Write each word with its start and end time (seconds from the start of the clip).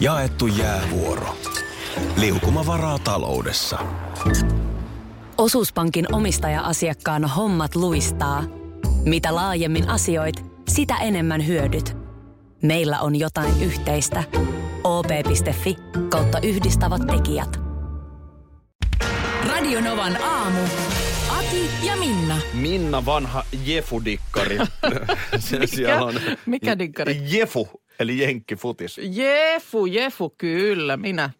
Jaettu 0.00 0.46
jäävuoro. 0.46 1.36
Liukuma 2.16 2.66
varaa 2.66 2.98
taloudessa. 2.98 3.78
Osuuspankin 5.38 6.14
omistaja-asiakkaan 6.14 7.24
hommat 7.24 7.74
luistaa. 7.74 8.44
Mitä 9.04 9.34
laajemmin 9.34 9.88
asioit, 9.88 10.44
sitä 10.68 10.96
enemmän 10.96 11.46
hyödyt. 11.46 11.96
Meillä 12.62 13.00
on 13.00 13.16
jotain 13.16 13.62
yhteistä. 13.62 14.24
op.fi 14.84 15.76
kautta 16.08 16.38
yhdistävät 16.40 17.02
tekijät. 17.06 17.60
Radionovan 19.48 20.22
aamu. 20.22 20.60
Ati 21.38 21.70
ja 21.86 21.96
Minna. 21.96 22.38
Minna 22.54 23.04
vanha 23.06 23.44
Jefu-dikkari. 23.64 24.58
Se 25.38 25.66
siellä 25.66 26.04
on. 26.04 26.14
Mikä 26.46 26.78
dikkari? 26.78 27.22
Jefu, 27.26 27.68
eli 27.98 28.18
jenkkifutis. 28.18 29.00
Jefu, 29.10 29.86
Jefu, 29.86 30.34
kyllä, 30.38 30.96
minä. 30.96 31.30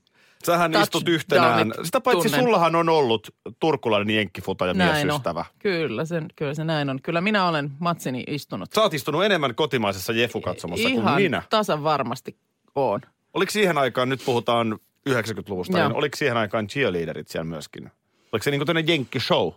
Sähän 0.46 0.70
istut 0.70 0.90
Touchdownit 0.90 1.08
yhtenään. 1.14 1.72
Sitä 1.82 2.00
paitsi 2.00 2.28
tunnen. 2.28 2.40
sullahan 2.44 2.74
on 2.74 2.88
ollut 2.88 3.34
turkulainen 3.60 4.16
jenkkifuta 4.16 4.66
ja 4.66 4.70
on. 4.70 4.76
miesystävä. 4.76 5.44
Kyllä, 5.58 6.04
sen, 6.04 6.26
kyllä 6.36 6.54
se 6.54 6.64
näin 6.64 6.90
on. 6.90 7.02
Kyllä 7.02 7.20
minä 7.20 7.48
olen 7.48 7.70
matsini 7.78 8.24
istunut. 8.26 8.72
Sä 8.74 8.82
oot 8.82 8.94
istunut 8.94 9.24
enemmän 9.24 9.54
kotimaisessa 9.54 10.12
Jefu-katsomossa 10.12 10.88
kuin 10.88 10.98
Ihan 11.02 11.22
minä. 11.22 11.42
tasan 11.50 11.84
varmasti 11.84 12.36
on. 12.74 13.00
Oliko 13.34 13.50
siihen 13.50 13.78
aikaan, 13.78 14.08
nyt 14.08 14.22
puhutaan 14.24 14.78
90-luvusta, 15.10 15.78
Joo. 15.78 15.88
niin 15.88 15.96
oliko 15.96 16.16
siihen 16.16 16.36
aikaan 16.36 16.66
cheerleaderit 16.66 17.28
siellä 17.28 17.44
myöskin? 17.44 17.90
Oliko 18.32 18.44
se 18.44 18.50
niin 18.50 18.66
kuin 18.66 18.88
jenkkishow? 18.88 19.52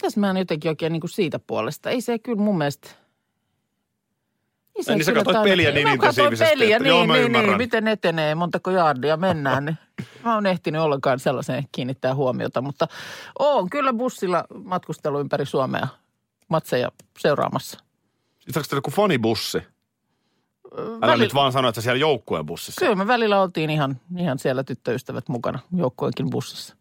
Tässä 0.00 0.20
mä 0.20 0.30
en 0.30 0.36
jotenkin 0.36 0.68
oikein 0.68 0.92
niin 0.92 1.00
kuin 1.00 1.10
siitä 1.10 1.38
puolesta. 1.38 1.90
Ei 1.90 2.00
se 2.00 2.18
kyllä 2.18 2.42
mun 2.42 2.58
mielestä... 2.58 2.90
Ei 4.88 4.92
Ai 4.92 4.96
niin 4.96 5.04
sä 5.04 5.12
katsoit 5.12 5.44
peliä 5.44 5.70
niin 5.70 5.88
Mä 5.88 5.96
katsoin 5.96 6.24
intensiivisesti, 6.24 6.58
peliä, 6.58 6.76
että- 6.76 6.84
niin, 6.88 6.96
joo, 6.96 7.06
niin, 7.06 7.24
ymmärrän. 7.24 7.48
niin, 7.50 7.56
miten 7.58 7.88
etenee, 7.88 8.34
montako 8.34 8.70
jaardia 8.70 9.16
mennään. 9.16 9.64
Niin. 9.64 9.78
Mä 10.24 10.34
oon 10.34 10.46
ehtinyt 10.46 10.80
ollenkaan 10.80 11.18
sellaiseen 11.20 11.64
kiinnittää 11.72 12.14
huomiota, 12.14 12.60
mutta 12.62 12.88
oon 13.38 13.70
kyllä 13.70 13.92
bussilla 13.92 14.44
matkustelu 14.64 15.20
ympäri 15.20 15.46
Suomea 15.46 15.88
matseja 16.48 16.90
seuraamassa. 17.18 17.78
Sitten 18.38 18.62
onko 18.62 18.76
joku 18.76 18.90
fanibussi? 18.90 19.58
Älä 20.78 21.00
Välillä- 21.00 21.16
nyt 21.16 21.34
vaan 21.34 21.52
sano, 21.52 21.68
että 21.68 21.80
siellä 21.80 21.98
joukkueen 22.00 22.46
bussissa. 22.46 22.78
Kyllä 22.80 22.94
me 22.94 23.06
välillä 23.06 23.42
oltiin 23.42 23.70
ihan, 23.70 24.00
ihan 24.18 24.38
siellä 24.38 24.64
tyttöystävät 24.64 25.28
mukana 25.28 25.58
joukkueenkin 25.76 26.30
bussissa. 26.30 26.76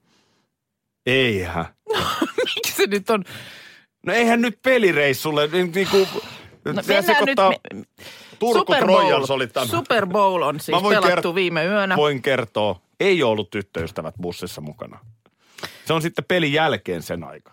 Eihän. 1.06 1.66
Miksi 2.38 2.73
se 2.76 2.88
nyt 2.88 3.10
on? 3.10 3.23
No 4.06 4.14
eihän 4.14 4.42
nyt 4.42 4.60
pelireissulle 4.62 5.48
niin, 5.48 5.72
niin 5.76 5.88
kuin, 5.92 6.08
No, 6.66 6.72
no, 6.72 6.82
mennään 6.88 7.04
sekoittaa, 7.04 7.52
nyt, 7.74 7.88
Turku 8.40 8.58
Super 8.60 8.86
Bowl, 8.86 9.00
Trojans 9.00 9.32
oli 9.32 9.48
tämä. 9.48 9.66
Super 9.66 10.06
Bowl 10.08 10.42
on 10.42 10.60
siis 10.60 10.78
pelattu 10.90 11.32
kert- 11.32 11.36
viime 11.36 11.66
yönä. 11.66 11.96
Voin 11.96 12.22
kertoa, 12.22 12.82
ei 13.00 13.24
ollut 13.24 13.50
tyttöystävät 13.50 14.16
bussissa 14.22 14.62
mukana. 14.62 15.00
Se 15.86 15.94
on 15.94 16.02
sitten 16.02 16.26
pelin 16.26 16.54
jälkeen 16.54 17.02
sen 17.02 17.24
aika. 17.24 17.52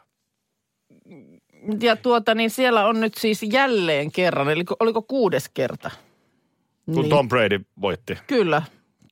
Ja 1.80 1.96
tuota, 1.96 2.34
niin 2.34 2.50
siellä 2.50 2.86
on 2.86 3.00
nyt 3.00 3.14
siis 3.14 3.42
jälleen 3.42 4.12
kerran, 4.12 4.48
eli 4.50 4.64
oliko 4.80 5.02
kuudes 5.02 5.48
kerta? 5.54 5.90
Kun 6.84 6.94
Niin. 6.94 7.08
Tom 7.10 7.28
Brady 7.28 7.60
voitti. 7.80 8.18
Kyllä, 8.26 8.62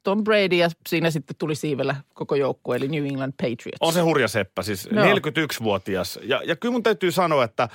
Tom 0.02 0.24
Brady 0.24 0.56
ja 0.56 0.68
siinä 0.88 1.10
sitten 1.10 1.36
tuli 1.38 1.54
siivellä 1.54 1.96
koko 2.14 2.34
joukkue, 2.34 2.76
eli 2.76 2.88
New 2.88 3.06
England 3.06 3.32
Patriots. 3.42 3.76
On 3.80 3.92
se 3.92 4.00
hurja 4.00 4.28
seppä, 4.28 4.62
siis 4.62 4.88
Joo. 4.92 5.04
41-vuotias. 5.04 6.18
Ja, 6.22 6.42
ja 6.44 6.56
kyllä 6.56 6.72
mun 6.72 6.82
täytyy 6.82 7.10
sanoa, 7.12 7.44
että 7.44 7.68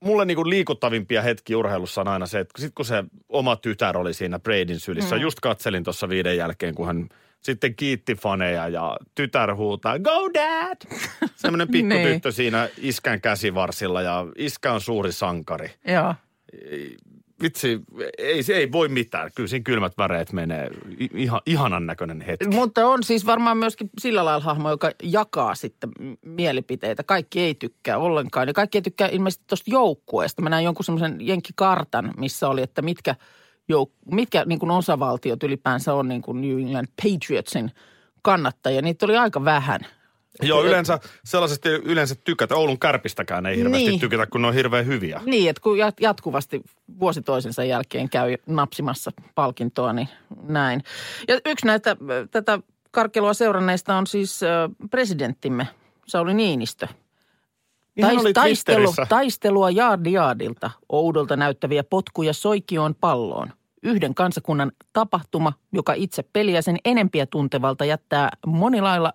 mulle 0.00 0.24
niinku 0.24 0.48
liikuttavimpia 0.48 1.22
hetkiä 1.22 1.58
urheilussa 1.58 2.00
on 2.00 2.08
aina 2.08 2.26
se, 2.26 2.38
että 2.38 2.62
sit 2.62 2.72
kun 2.74 2.84
se 2.84 3.04
oma 3.28 3.56
tytär 3.56 3.98
oli 3.98 4.14
siinä 4.14 4.38
Bradyn 4.38 4.80
sylissä, 4.80 5.16
mm. 5.16 5.22
just 5.22 5.40
katselin 5.40 5.84
tuossa 5.84 6.08
viiden 6.08 6.36
jälkeen, 6.36 6.74
kun 6.74 6.86
hän 6.86 7.08
sitten 7.42 7.74
kiitti 7.74 8.14
faneja 8.14 8.68
ja 8.68 8.96
tytär 9.14 9.54
huutaa, 9.54 9.98
go 9.98 10.30
dad! 10.34 10.76
Semmoinen 11.36 11.68
pikkutyttö 11.68 12.32
siinä 12.32 12.68
iskän 12.78 13.20
käsivarsilla 13.20 14.02
ja 14.02 14.26
iskä 14.36 14.72
on 14.72 14.80
suuri 14.80 15.12
sankari. 15.12 15.70
Joo. 15.86 16.14
Vitsi, 17.42 17.80
ei, 18.18 18.42
ei 18.54 18.72
voi 18.72 18.88
mitään. 18.88 19.30
Kyllä 19.34 19.46
siinä 19.46 19.62
kylmät 19.62 19.92
väreet 19.98 20.32
menee. 20.32 20.70
Ihan, 21.14 21.40
ihanan 21.46 21.86
näköinen 21.86 22.20
hetki. 22.20 22.48
Mutta 22.48 22.86
on 22.86 23.02
siis 23.02 23.26
varmaan 23.26 23.58
myöskin 23.58 23.90
sillä 24.00 24.24
lailla 24.24 24.44
hahmo, 24.44 24.70
joka 24.70 24.90
jakaa 25.02 25.54
sitten 25.54 25.90
mielipiteitä. 26.22 27.02
Kaikki 27.02 27.40
ei 27.40 27.54
tykkää 27.54 27.98
ollenkaan. 27.98 28.48
Ja 28.48 28.54
kaikki 28.54 28.78
ei 28.78 28.82
tykkää 28.82 29.08
ilmeisesti 29.08 29.44
tuosta 29.46 29.70
joukkueesta. 29.70 30.42
Mä 30.42 30.50
näin 30.50 30.64
jonkun 30.64 30.84
semmoisen 30.84 31.16
jenkkikartan, 31.20 32.14
missä 32.16 32.48
oli, 32.48 32.62
että 32.62 32.82
mitkä, 32.82 33.14
jouk- 33.72 34.14
mitkä 34.14 34.44
niin 34.44 34.58
kuin 34.58 34.70
osavaltiot 34.70 35.42
ylipäänsä 35.42 35.94
on 35.94 36.08
niin 36.08 36.22
kuin 36.22 36.40
New 36.40 36.58
England 36.58 36.88
Patriotsin 37.02 37.70
kannattajia. 38.22 38.82
Niitä 38.82 39.06
oli 39.06 39.16
aika 39.16 39.44
vähän. 39.44 39.80
Joo, 40.42 40.64
yleensä 40.64 41.00
sellaisesti 41.24 41.68
yleensä 41.68 42.14
tykätä. 42.24 42.56
Oulun 42.56 42.78
kärpistäkään 42.78 43.46
ei 43.46 43.56
hirveästi 43.56 43.88
Niin. 43.88 44.00
tykätä, 44.00 44.26
kun 44.26 44.42
ne 44.42 44.48
on 44.48 44.54
hirveän 44.54 44.86
hyviä. 44.86 45.20
Niin, 45.24 45.50
että 45.50 45.62
kun 45.62 45.78
jat- 45.78 46.00
jatkuvasti 46.00 46.62
vuosi 47.00 47.22
toisensa 47.22 47.64
jälkeen 47.64 48.08
käy 48.10 48.36
napsimassa 48.46 49.10
palkintoa, 49.34 49.92
niin 49.92 50.08
näin. 50.42 50.82
Ja 51.28 51.40
yksi 51.46 51.66
näitä 51.66 51.96
tätä 52.30 52.58
karkelua 52.90 53.34
seuranneista 53.34 53.96
on 53.96 54.06
siis 54.06 54.40
presidenttimme 54.90 55.66
Sauli 56.06 56.34
Niinistö. 56.34 56.88
Niin 57.96 58.20
oli 58.20 58.32
taistelu, 58.32 58.94
taistelua 59.08 59.70
jaardi 59.70 60.12
jaardilta, 60.12 60.70
oudolta 60.88 61.36
näyttäviä 61.36 61.84
potkuja 61.84 62.32
soikioon 62.32 62.94
palloon. 62.94 63.52
Yhden 63.82 64.14
kansakunnan 64.14 64.72
tapahtuma, 64.92 65.52
joka 65.72 65.94
itse 65.94 66.22
peliä 66.32 66.62
sen 66.62 66.76
enempiä 66.84 67.26
tuntevalta 67.26 67.84
jättää 67.84 68.28
monilailla, 68.46 69.12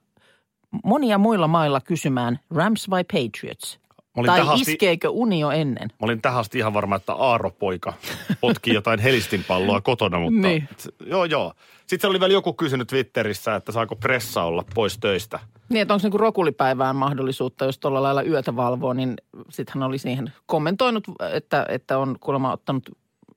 monia 0.83 1.17
muilla 1.17 1.47
mailla 1.47 1.81
kysymään 1.81 2.39
Rams 2.55 2.89
vai 2.89 3.03
Patriots? 3.03 3.79
Mä 3.97 4.05
olin 4.15 4.27
Tai 4.27 4.39
tähän 4.39 4.53
asti- 4.53 4.71
iskeekö 4.71 5.09
uni 5.09 5.39
jo 5.39 5.51
ennen? 5.51 5.87
Mä 5.89 5.97
olin 6.05 6.21
tähän 6.21 6.39
asti 6.39 6.57
ihan 6.57 6.73
varma, 6.73 6.95
että 6.95 7.13
Aaro 7.13 7.49
poika 7.49 7.93
potki 8.41 8.73
jotain 8.73 8.99
helistinpalloa 8.99 9.81
kotona, 9.81 10.19
mutta 10.19 10.47
Niin. 10.47 10.69
joo 11.05 11.25
joo. 11.25 11.53
Sitten 11.87 12.09
oli 12.09 12.19
vielä 12.19 12.33
joku 12.33 12.53
kysynyt 12.53 12.87
Twitterissä, 12.87 13.55
että 13.55 13.71
saako 13.71 13.95
pressa 13.95 14.43
olla 14.43 14.63
pois 14.75 14.97
töistä. 14.97 15.39
Niin, 15.69 15.81
että 15.81 15.93
onko 15.93 16.03
niinku 16.03 16.17
rokulipäivään 16.17 16.95
mahdollisuutta, 16.95 17.65
jos 17.65 17.79
tuolla 17.79 18.03
lailla 18.03 18.23
yötä 18.23 18.55
valvoo, 18.55 18.93
niin 18.93 19.13
sitten 19.49 19.73
hän 19.75 19.83
oli 19.83 19.97
siihen 19.97 20.33
kommentoinut, 20.45 21.03
että, 21.33 21.65
että 21.69 21.97
on 21.97 22.15
kuulemma 22.19 22.51
ottanut 22.53 22.89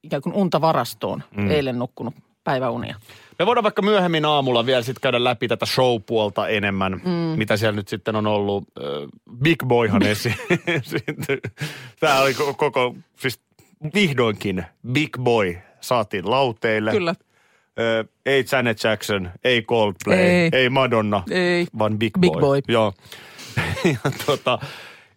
ikään 0.02 0.22
kuin 0.22 0.34
unta 0.34 0.60
varastoon, 0.60 1.22
mm. 1.36 1.50
eilen 1.50 1.78
nukkunut 1.78 2.14
päiväunia. 2.44 2.96
Me 3.38 3.46
voidaan 3.46 3.62
vaikka 3.62 3.82
myöhemmin 3.82 4.24
aamulla 4.24 4.66
vielä 4.66 4.82
sitten 4.82 5.00
käydä 5.00 5.24
läpi 5.24 5.48
tätä 5.48 5.66
show-puolta 5.66 6.48
enemmän, 6.48 6.92
mm. 7.04 7.10
mitä 7.10 7.56
siellä 7.56 7.76
nyt 7.76 7.88
sitten 7.88 8.16
on 8.16 8.26
ollut. 8.26 8.64
Big 9.42 9.64
Boyhan 9.66 10.02
esi-. 10.12 10.34
Tämä 12.00 12.20
oli 12.20 12.32
ko- 12.32 12.54
koko, 12.56 12.94
siis 13.18 13.40
vihdoinkin 13.94 14.64
Big 14.92 15.18
Boy 15.20 15.56
saatiin 15.80 16.30
lauteille. 16.30 16.90
Kyllä. 16.90 17.14
Ö, 17.78 18.04
ei 18.26 18.44
Janet 18.52 18.84
Jackson, 18.84 19.30
ei 19.44 19.62
Coldplay, 19.62 20.18
ei, 20.18 20.30
Ei. 20.30 20.50
ei 20.52 20.68
Madonna, 20.68 21.22
Ei. 21.30 21.66
vaan 21.78 21.98
Big, 21.98 22.18
Big 22.20 22.32
Boy. 22.32 22.40
Boy. 22.40 22.60
Joo. 22.68 22.92
ja 24.04 24.10
tota, 24.26 24.58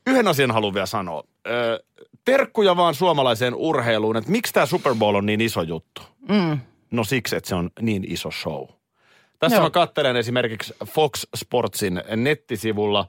yhden 0.07 0.27
asian 0.27 0.51
haluan 0.51 0.73
vielä 0.73 0.85
sanoa. 0.85 1.23
Ö, 1.47 1.83
terkkuja 2.25 2.77
vaan 2.77 2.95
suomalaiseen 2.95 3.55
urheiluun, 3.55 4.17
että 4.17 4.31
miksi 4.31 4.53
tämä 4.53 4.65
Super 4.65 4.95
Bowl 4.95 5.15
on 5.15 5.25
niin 5.25 5.41
iso 5.41 5.61
juttu? 5.61 6.01
Mm. 6.29 6.59
No 6.91 7.03
siksi, 7.03 7.35
että 7.35 7.49
se 7.49 7.55
on 7.55 7.69
niin 7.81 8.11
iso 8.11 8.31
show. 8.31 8.67
Tässä 9.39 9.57
Joo. 9.57 9.63
mä 9.63 9.69
katselen 9.69 10.15
esimerkiksi 10.15 10.73
Fox 10.85 11.23
Sportsin 11.35 12.01
nettisivulla, 12.15 13.07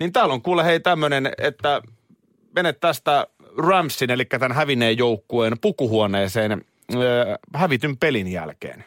niin 0.00 0.12
täällä 0.12 0.34
on 0.34 0.42
kuule 0.42 0.64
hei 0.64 0.80
tämmöinen, 0.80 1.32
että 1.38 1.82
menet 2.54 2.80
tästä 2.80 3.26
Ramsin, 3.58 4.10
eli 4.10 4.24
tämän 4.24 4.52
hävinneen 4.52 4.98
joukkueen 4.98 5.58
pukuhuoneeseen 5.60 6.64
ö, 6.94 7.38
hävityn 7.54 7.98
pelin 7.98 8.28
jälkeen. 8.28 8.84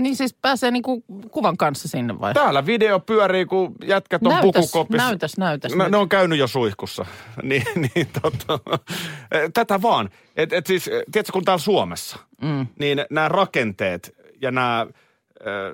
Niin 0.00 0.16
siis 0.16 0.34
pääsee 0.42 0.70
niinku 0.70 1.04
kuvan 1.30 1.56
kanssa 1.56 1.88
sinne 1.88 2.20
vai? 2.20 2.34
Täällä 2.34 2.66
video 2.66 3.00
pyörii, 3.00 3.46
kun 3.46 3.74
jätkät 3.84 4.22
on 4.26 4.32
Näytäs, 4.32 4.46
pukukopissa. 4.66 5.06
näytäs, 5.06 5.38
näytäs 5.38 5.74
No, 5.74 5.84
nyt. 5.84 5.90
ne 5.90 5.96
on 5.96 6.08
käynyt 6.08 6.38
jo 6.38 6.46
suihkussa. 6.46 7.06
niin, 7.42 7.64
niin 7.94 8.08
tota, 8.22 8.58
tätä 9.54 9.82
vaan. 9.82 10.10
Et, 10.36 10.52
et 10.52 10.66
siis, 10.66 10.84
tiedätkö, 11.12 11.32
kun 11.32 11.44
täällä 11.44 11.62
Suomessa, 11.62 12.18
mm. 12.42 12.66
niin 12.78 13.04
nämä 13.10 13.28
rakenteet 13.28 14.16
ja 14.42 14.50
nämä 14.50 14.86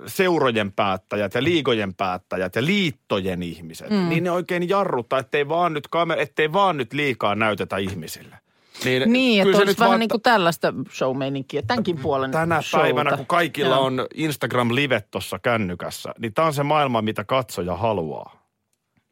seurojen 0.06 0.72
päättäjät 0.72 1.34
ja 1.34 1.42
liigojen 1.42 1.94
päättäjät 1.94 2.56
ja 2.56 2.64
liittojen 2.64 3.42
ihmiset, 3.42 3.90
mm. 3.90 4.08
niin 4.08 4.24
ne 4.24 4.30
oikein 4.30 4.68
jarruttaa, 4.68 5.18
ettei 5.18 5.48
vaan 5.48 5.72
nyt, 5.72 5.86
kamer- 5.96 6.18
ettei 6.20 6.52
vaan 6.52 6.76
nyt 6.76 6.92
liikaa 6.92 7.34
näytetä 7.34 7.76
ihmisille. 7.76 8.36
Niin, 8.84 9.12
Niin, 9.12 9.42
kyllä 9.42 9.50
että 9.50 9.56
se 9.56 9.62
olisi 9.62 9.70
nyt 9.70 9.78
vähän 9.78 9.90
vaan- 9.90 10.00
niin 10.00 10.08
kuin 10.08 10.22
tällaista 10.22 10.74
show-meininkiä, 10.90 11.62
tämänkin 11.62 11.98
puolen 11.98 12.30
Tänä 12.30 12.62
showta. 12.62 12.82
päivänä, 12.82 13.16
kun 13.16 13.26
kaikilla 13.26 13.74
Joo. 13.74 13.84
on 13.84 14.06
Instagram-live 14.14 15.02
tuossa 15.10 15.38
kännykässä, 15.38 16.12
niin 16.18 16.34
tämä 16.34 16.46
on 16.46 16.54
se 16.54 16.62
maailma, 16.62 17.02
mitä 17.02 17.24
katsoja 17.24 17.76
haluaa. 17.76 18.46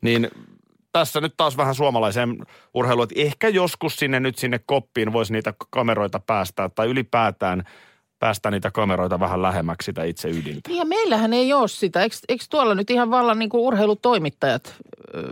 Niin 0.02 0.28
tässä 0.92 1.20
nyt 1.20 1.34
taas 1.36 1.56
vähän 1.56 1.74
suomalaiseen 1.74 2.36
urheiluun, 2.74 3.04
että 3.10 3.20
ehkä 3.22 3.48
joskus 3.48 3.96
sinne 3.96 4.20
nyt 4.20 4.38
sinne 4.38 4.60
koppiin 4.66 5.12
voisi 5.12 5.32
niitä 5.32 5.54
kameroita 5.70 6.20
päästää 6.20 6.68
tai 6.68 6.86
ylipäätään 6.88 7.62
päästä 8.24 8.50
niitä 8.50 8.70
kameroita 8.70 9.20
vähän 9.20 9.42
lähemmäksi 9.42 9.86
sitä 9.86 10.04
itse 10.04 10.28
ydintä. 10.28 10.68
Niin 10.68 10.78
ja 10.78 10.84
meillähän 10.84 11.32
ei 11.32 11.52
ole 11.52 11.68
sitä. 11.68 12.02
Eikö, 12.02 12.16
eikö 12.28 12.44
tuolla 12.50 12.74
nyt 12.74 12.90
ihan 12.90 13.10
vallan 13.10 13.38
niin 13.38 13.48
kuin 13.48 13.60
urheilutoimittajat 13.60 14.74
ö, 15.14 15.22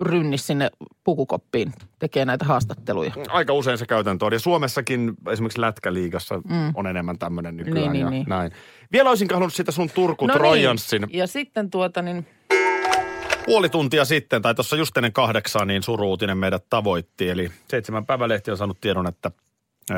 rynnis 0.00 0.46
sinne 0.46 0.70
pukukoppiin 1.04 1.72
tekee 1.98 2.24
näitä 2.24 2.44
haastatteluja? 2.44 3.12
Aika 3.28 3.52
usein 3.52 3.78
se 3.78 3.86
käytäntö 3.86 4.24
on. 4.24 4.32
Ja 4.32 4.38
Suomessakin 4.38 5.12
esimerkiksi 5.30 5.60
Lätkäliigassa 5.60 6.34
mm. 6.34 6.72
on 6.74 6.86
enemmän 6.86 7.18
tämmöinen 7.18 7.56
nykyään 7.56 7.76
Niin, 7.76 7.92
niin, 7.92 8.00
ja 8.00 8.10
niin. 8.10 8.24
näin. 8.28 8.52
Vielä 8.92 9.10
olisin 9.10 9.28
halunnut 9.32 9.54
sitä 9.54 9.72
sun 9.72 9.90
Turku 9.94 10.26
No 10.26 10.34
Trojanssin 10.34 11.02
niin. 11.02 11.18
Ja 11.18 11.26
sitten 11.26 11.70
tuota 11.70 12.02
niin, 12.02 12.26
puoli 13.46 13.68
tuntia 13.68 14.04
sitten, 14.04 14.42
tai 14.42 14.54
tuossa 14.54 14.76
just 14.76 14.96
ennen 14.96 15.12
kahdeksaa, 15.12 15.64
niin 15.64 15.82
suruutinen 15.82 16.38
meidät 16.38 16.64
tavoitti. 16.70 17.30
Eli 17.30 17.50
seitsemän 17.68 18.06
päivälehti 18.06 18.50
on 18.50 18.56
saanut 18.56 18.80
tiedon, 18.80 19.06
että 19.06 19.30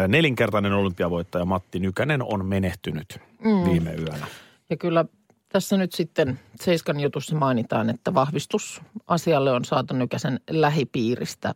nelinkertainen 0.08 0.72
olympiavoittaja 0.72 1.44
Matti 1.44 1.78
Nykänen 1.78 2.22
on 2.22 2.46
menehtynyt 2.46 3.20
mm. 3.44 3.70
viime 3.70 3.94
yönä. 3.94 4.26
ja 4.70 4.76
kyllä 4.76 5.04
tässä 5.48 5.76
nyt 5.76 5.92
sitten 5.92 6.40
Seiskan 6.60 7.00
jutussa 7.00 7.36
mainitaan, 7.36 7.90
että 7.90 8.14
vahvistus 8.14 8.80
asialle 9.06 9.52
on 9.52 9.64
saatu 9.64 9.94
Nykäsen 9.94 10.40
lähipiiristä 10.50 11.54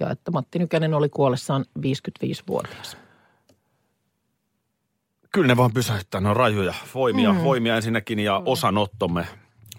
ja 0.00 0.10
että 0.10 0.30
Matti 0.30 0.58
Nykänen 0.58 0.94
oli 0.94 1.08
kuollessaan 1.08 1.64
55-vuotias. 1.78 2.96
Kyllä 5.32 5.46
ne 5.46 5.56
vaan 5.56 5.72
pysäyttää, 5.72 6.20
ne 6.20 6.28
on 6.28 6.36
rajuja 6.36 6.74
voimia, 6.94 7.32
mm. 7.32 7.42
voimia 7.42 7.76
ensinnäkin 7.76 8.18
ja 8.18 8.42
osanottomme 8.46 9.26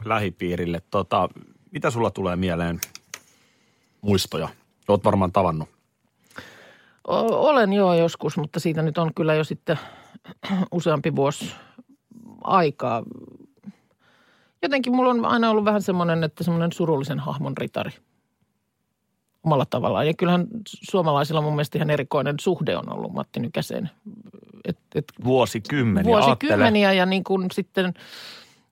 lähipiirille. 0.06 0.82
Tota, 0.92 1.30
mitä 1.72 1.90
sulla 1.90 2.12
tulee 2.12 2.36
mieleen 2.36 2.80
muistoja? 4.02 4.50
Oot 4.88 5.04
varmaan 5.04 5.32
tavannut. 5.32 5.70
Olen 7.08 7.74
joo 7.74 7.94
joskus, 7.94 8.38
mutta 8.38 8.60
siitä 8.60 8.82
nyt 8.82 8.98
on 8.98 9.14
kyllä 9.14 9.34
jo 9.34 9.44
sitten 9.44 9.80
useampi 10.72 11.16
vuosi 11.16 11.54
aikaa. 12.44 13.04
Jotenkin 14.62 14.96
mulla 14.96 15.10
on 15.10 15.26
aina 15.26 15.50
ollut 15.50 15.66
vähän 15.66 15.82
semmoinen, 15.82 16.24
että 16.24 16.44
semmoinen 16.44 16.72
surullisen 16.72 17.20
hahmon 17.20 17.58
ritari 17.58 17.92
omalla 19.44 19.66
tavallaan. 19.70 20.08
Ja 20.08 20.14
kyllähän 20.14 20.48
suomalaisilla 20.68 21.42
mun 21.42 21.54
mielestä 21.54 21.78
ihan 21.78 21.90
erikoinen 21.90 22.36
suhde 22.40 22.78
on 22.78 22.94
ollut 22.94 23.14
Matti 23.14 23.40
Nykäseen. 23.40 23.90
Et, 24.66 24.78
et 24.96 25.06
Vuosikymmeniä, 25.24 26.12
vuosikymmeniä 26.12 26.94
ja 26.94 27.06
niin 27.06 27.24
kuin 27.24 27.52
sitten, 27.52 27.94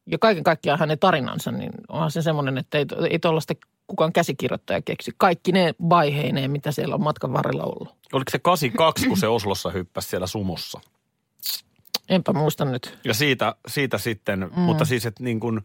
ja 0.06 0.18
kaiken 0.18 0.44
kaikkiaan 0.44 0.80
hänen 0.80 1.00
tarinansa, 1.00 1.51
niin 1.51 1.72
onhan 1.89 2.12
se 2.12 2.22
semmoinen, 2.22 2.57
että 2.57 2.78
ei, 2.78 2.86
ei 3.10 3.19
tuollaista 3.19 3.54
kukaan 3.88 4.13
käsikirjoittaja 4.13 4.81
keksi. 4.81 5.12
Kaikki 5.18 5.51
ne 5.51 5.74
vaiheineen, 5.89 6.51
mitä 6.51 6.72
siellä 6.72 6.95
on 6.95 7.04
matkan 7.04 7.33
varrella 7.33 7.63
ollut. 7.63 7.95
Oliko 8.13 8.30
se 8.31 8.39
82, 8.39 9.07
kun 9.07 9.18
se 9.18 9.28
Oslossa 9.28 9.69
hyppäsi 9.69 10.07
siellä 10.10 10.28
sumussa? 10.28 10.80
Enpä 12.10 12.33
muista 12.33 12.66
nyt. 12.66 12.98
Ja 13.04 13.13
siitä, 13.13 13.56
siitä 13.68 13.98
sitten, 13.98 14.39
mm. 14.39 14.60
mutta 14.60 14.86
siis 14.86 15.06
että 15.06 15.24
niin 15.24 15.39
kuin 15.39 15.62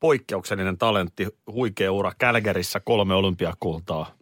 poikkeuksellinen 0.00 0.78
talentti, 0.78 1.26
huikea 1.52 1.92
ura, 1.92 2.12
Kälkärissä 2.18 2.80
kolme 2.80 3.14
olympiakultaa 3.14 4.16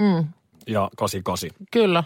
Mm, 0.00 0.24
ja 0.66 0.90
88. 0.96 1.66
kyllä. 1.72 2.04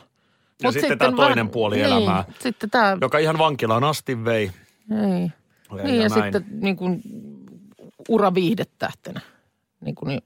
Ja 0.63 0.69
Mut 0.69 0.73
sitten 0.75 0.99
tämä 0.99 1.17
toinen 1.17 1.49
puoli 1.49 1.75
niin, 1.75 1.87
elämää, 1.87 2.25
Sitten 2.39 2.71
tämä, 2.71 2.97
joka 3.01 3.19
ihan 3.19 3.39
vankilaan 3.39 3.85
asti 3.85 4.25
vei. 4.25 4.51
ei. 4.91 5.31
Ja, 5.77 5.85
Niin 5.85 5.97
ja, 5.97 6.03
ja 6.03 6.09
näin. 6.09 6.13
sitten 6.13 6.45
niin 6.61 6.77
kuin 6.77 7.03
ura 8.09 8.35
viihdetähtenä. 8.35 9.21
Niin 9.83 9.95
kuin, 9.95 10.09
niin 10.09 10.21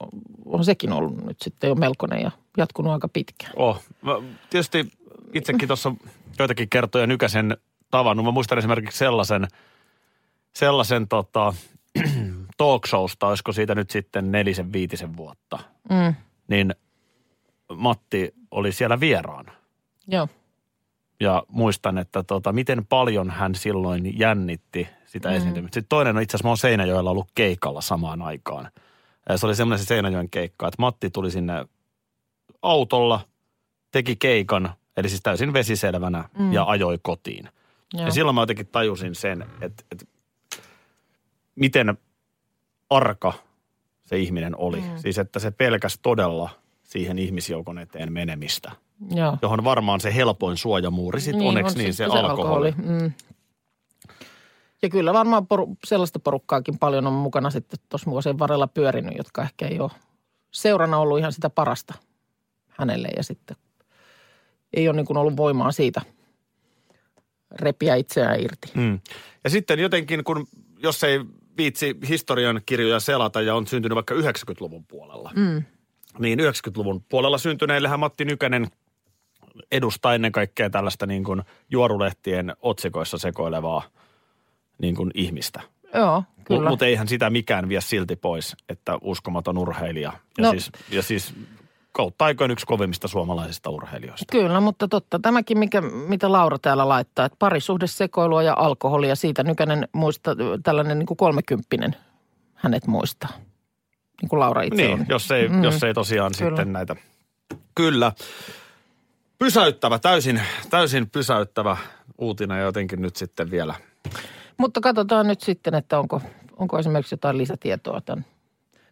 on 0.45 0.65
sekin 0.65 0.93
ollut 0.93 1.25
nyt 1.25 1.37
sitten 1.41 1.67
jo 1.67 1.75
melkoinen 1.75 2.21
ja 2.21 2.31
jatkunut 2.57 2.93
aika 2.93 3.07
pitkään. 3.07 3.53
Oh, 3.55 3.83
mä 4.01 4.11
tietysti 4.49 4.91
itsekin 5.33 5.67
tuossa 5.67 5.93
joitakin 6.39 6.69
kertoja 6.69 7.07
Nykäsen 7.07 7.57
tavannut. 7.91 8.25
Mä 8.25 8.31
muistan 8.31 8.57
esimerkiksi 8.57 8.97
sellaisen, 8.97 9.47
sellaisen 10.53 11.07
tota, 11.07 11.53
talk 12.57 12.87
showsta, 12.87 13.27
olisiko 13.27 13.51
siitä 13.51 13.75
nyt 13.75 13.89
sitten 13.89 14.31
nelisen 14.31 14.73
viitisen 14.73 15.17
vuotta. 15.17 15.59
Mm, 15.89 16.15
Niin 16.47 16.75
Matti 17.75 18.33
oli 18.51 18.71
siellä 18.71 18.99
vieraana. 18.99 19.51
joo. 20.07 20.27
Ja 21.19 21.43
muistan, 21.47 21.97
että 21.97 22.23
tota, 22.23 22.53
miten 22.53 22.85
paljon 22.85 23.29
hän 23.29 23.55
silloin 23.55 24.19
jännitti 24.19 24.87
sitä 25.05 25.29
mm. 25.29 25.35
esiintymistä. 25.35 25.73
Sitten 25.73 25.89
toinen 25.89 26.15
on 26.17 26.21
itse 26.23 26.31
asiassa, 26.37 26.47
mä 26.47 26.49
oon 26.49 26.57
Seinäjoella 26.57 27.11
ollut 27.11 27.31
keikalla 27.35 27.81
samaan 27.81 28.21
aikaan. 28.21 28.71
Se 29.35 29.45
oli 29.45 29.55
semmoinen 29.55 29.79
se 29.79 29.87
Seinäjoen 29.87 30.29
keikka, 30.29 30.67
että 30.67 30.81
Matti 30.81 31.09
tuli 31.09 31.31
sinne 31.31 31.65
autolla, 32.61 33.19
teki 33.91 34.15
keikan, 34.15 34.73
eli 34.97 35.09
siis 35.09 35.21
täysin 35.21 35.53
vesiselvänä 35.53 36.29
mm. 36.39 36.53
ja 36.53 36.65
ajoi 36.67 36.99
kotiin. 37.01 37.49
joo. 37.93 38.05
Ja 38.05 38.11
silloin 38.11 38.35
mä 38.35 38.41
jotenkin 38.41 38.67
tajusin 38.67 39.15
sen, 39.15 39.45
että, 39.61 39.83
että 39.91 40.05
miten 41.55 41.97
arka 42.89 43.33
se 44.05 44.17
ihminen 44.17 44.55
oli. 44.57 44.81
Mm. 44.81 44.97
Siis 44.97 45.17
että 45.17 45.39
se 45.39 45.51
pelkäs 45.51 45.99
todella 46.01 46.49
siihen 46.83 47.19
ihmisjoukon 47.19 47.79
eteen 47.79 48.13
menemistä, 48.13 48.71
joo. 49.15 49.37
johon 49.41 49.63
varmaan 49.63 49.99
se 49.99 50.15
helpoin 50.15 50.57
suojamuuri 50.57 51.21
sitten 51.21 51.39
niin, 51.39 51.49
onneksi 51.49 51.73
on 51.75 51.77
niin 51.77 51.93
se, 51.93 52.03
sitten 52.03 52.25
alkoholi. 52.25 52.71
Mm. 52.71 53.11
Ja 54.81 54.89
kyllä 54.89 55.13
varmaan 55.13 55.43
poru- 55.43 55.75
sellaista 55.87 56.19
porukkaakin 56.19 56.79
paljon 56.79 57.07
on 57.07 57.13
mukana 57.13 57.49
sitten 57.49 57.79
tuossa 57.89 58.11
vuosien 58.11 58.39
varrella 58.39 58.67
pyörinyt, 58.67 59.17
jotka 59.17 59.41
ehkä 59.41 59.67
ei 59.67 59.79
ole 59.79 59.91
seurana 60.51 60.97
ollut 60.97 61.19
ihan 61.19 61.33
sitä 61.33 61.49
parasta 61.49 61.93
hänelle 62.67 63.07
ja 63.17 63.23
sitten 63.23 63.57
ei 64.73 64.87
ole 64.87 64.95
niin 64.95 65.05
kuin 65.05 65.17
ollut 65.17 65.37
voimaa 65.37 65.71
siitä 65.71 66.01
repiä 67.51 67.95
itseään 67.95 68.39
irti. 68.39 68.71
Mm. 68.73 68.99
Ja 69.43 69.49
sitten 69.49 69.79
jotenkin, 69.79 70.23
kun 70.23 70.47
jos 70.83 71.03
ei 71.03 71.19
viitsi 71.57 71.95
historian 72.07 72.61
kirjoja 72.65 72.99
selata 72.99 73.41
ja 73.41 73.55
on 73.55 73.67
syntynyt 73.67 73.95
vaikka 73.95 74.13
90-luvun 74.15 74.85
puolella, 74.85 75.31
Mm. 75.35 75.63
niin 76.19 76.39
90-luvun 76.39 77.03
puolella 77.09 77.37
syntyneillähän 77.37 77.99
Matti 77.99 78.25
Nykänen 78.25 78.67
edustaa 79.71 80.15
ennen 80.15 80.31
kaikkea 80.31 80.69
tällaista 80.69 81.05
niin 81.05 81.23
kuin 81.23 81.41
juorulehtien 81.69 82.55
otsikoissa 82.61 83.17
sekoilevaa 83.17 83.83
niin 84.81 84.95
kuin 84.95 85.11
ihmistä. 85.13 85.61
Joo, 85.93 86.23
kyllä. 86.43 86.69
Mutta 86.69 86.85
eihän 86.85 87.07
sitä 87.07 87.29
mikään 87.29 87.69
vie 87.69 87.81
silti 87.81 88.15
pois, 88.15 88.55
että 88.69 88.97
uskomaton 89.01 89.57
urheilija. 89.57 90.13
Ja, 90.37 90.43
No. 90.43 90.51
siis, 90.51 90.71
ja 90.91 91.01
siis 91.03 91.33
kautta 91.91 92.25
aikoin 92.25 92.51
yksi 92.51 92.65
kovimmista 92.65 93.07
suomalaisista 93.07 93.69
urheilijoista. 93.69 94.25
Kyllä, 94.31 94.59
mutta 94.59 94.87
totta. 94.87 95.19
Tämäkin, 95.21 95.57
mikä, 95.59 95.81
mitä 95.81 96.31
Laura 96.31 96.59
täällä 96.59 96.89
laittaa, 96.89 97.25
että 97.25 97.35
parisuhdesekoilua 97.39 98.43
ja 98.43 98.53
alkoholia, 98.57 99.15
siitä 99.15 99.43
Nykänen 99.43 99.87
muista, 99.93 100.35
tällainen 100.63 100.99
niin 100.99 101.07
kuin 101.07 101.17
kolmekymppinen 101.17 101.95
hänet 102.53 102.87
muistaa. 102.87 103.29
Niin 104.21 104.29
kuin 104.29 104.39
Laura 104.39 104.61
itse 104.61 104.81
Niin, 104.81 104.99
on. 104.99 105.05
jos 105.09 105.31
ei, 105.31 105.47
mm. 105.49 105.63
jos 105.63 105.83
ei 105.83 105.93
tosiaan 105.93 106.31
Kyllä. 106.37 106.49
sitten 106.49 106.73
näitä. 106.73 106.95
Kyllä. 107.75 108.11
Pysäyttävä, 109.39 109.99
täysin, 109.99 110.41
täysin 110.69 111.09
pysäyttävä 111.09 111.77
uutinen 112.17 112.57
ja 112.57 112.63
jotenkin 112.63 113.01
nyt 113.01 113.15
sitten 113.15 113.51
vielä. 113.51 113.73
Mutta 114.57 114.81
katsotaan 114.81 115.27
nyt 115.27 115.41
sitten, 115.41 115.75
että 115.75 115.99
onko, 115.99 116.21
onko 116.57 116.79
esimerkiksi 116.79 117.13
jotain 117.13 117.37
lisätietoa 117.37 118.01
tämän 118.01 118.25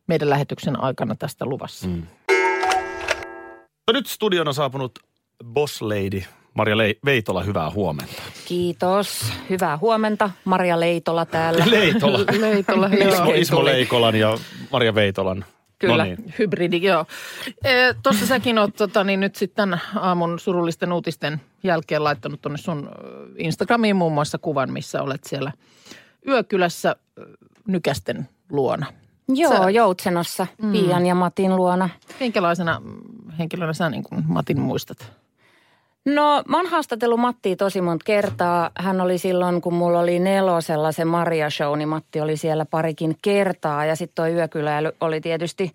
meidän 0.07 0.29
lähetyksen 0.29 0.79
aikana 0.79 1.15
tästä 1.15 1.45
luvassa. 1.45 1.87
Mm. 1.87 2.03
No 3.87 3.93
nyt 3.93 4.07
studion 4.07 4.47
on 4.47 4.53
saapunut 4.53 4.99
Boss 5.45 5.81
Lady 5.81 6.21
Maria 6.55 6.77
Lei- 6.77 6.99
Veitola, 7.05 7.43
hyvää 7.43 7.71
huomenta. 7.71 8.21
Kiitos. 8.45 9.33
Hyvää 9.49 9.77
huomenta. 9.77 10.29
Maria 10.45 10.79
Leitola 10.79 11.25
täällä. 11.25 11.65
Leitola. 11.69 12.19
Leitola, 12.39 12.87
Ismo. 12.87 13.33
Ismo 13.33 13.65
Leikolan 13.65 14.15
ja 14.15 14.37
Maria 14.71 14.95
Veitolan. 14.95 15.45
Kyllä, 15.79 15.97
No 15.97 16.03
niin. 16.03 16.33
hybridi, 16.39 16.81
joo. 16.83 17.05
E, 17.63 17.93
Tuossa 18.03 18.25
säkin 18.25 18.57
oot 18.57 18.75
tota, 18.75 19.03
niin 19.03 19.19
nyt 19.19 19.35
sitten 19.35 19.79
aamun 19.95 20.39
surullisten 20.39 20.93
uutisten 20.93 21.41
jälkeen 21.63 22.03
laittanut 22.03 22.41
tuonne 22.41 22.57
sun 22.57 22.89
Instagramiin 23.37 23.95
muun 23.95 24.13
muassa 24.13 24.37
kuvan, 24.37 24.73
missä 24.73 25.01
olet 25.01 25.23
siellä 25.23 25.51
yökylässä 26.27 26.95
Nykästen 27.67 28.29
luona. 28.49 28.85
Joo, 29.27 29.57
Sä- 29.63 29.69
Joutsenossa 29.69 30.47
mm. 30.61 30.71
Pian 30.71 31.05
ja 31.05 31.15
Matin 31.15 31.55
luona. 31.55 31.89
Minkälaisena 32.19 32.81
mm, 32.83 33.31
henkilönä 33.39 33.73
sä 33.73 33.89
niin 33.89 34.03
kuin 34.03 34.23
Matin 34.27 34.59
muistat? 34.59 35.11
No 36.05 36.43
mä 36.47 36.57
oon 36.57 36.67
haastatellut 36.67 37.19
Mattia 37.19 37.55
tosi 37.55 37.81
monta 37.81 38.03
kertaa. 38.03 38.71
Hän 38.75 39.01
oli 39.01 39.17
silloin, 39.17 39.61
kun 39.61 39.73
mulla 39.73 39.99
oli 39.99 40.19
nelosella 40.19 40.91
se 40.91 41.05
Maria 41.05 41.49
Show, 41.49 41.77
niin 41.77 41.89
Matti 41.89 42.21
oli 42.21 42.37
siellä 42.37 42.65
parikin 42.65 43.15
kertaa. 43.21 43.85
Ja 43.85 43.95
sitten 43.95 44.15
tuo 44.15 44.27
yökyläily 44.27 44.91
oli 45.01 45.21
tietysti 45.21 45.71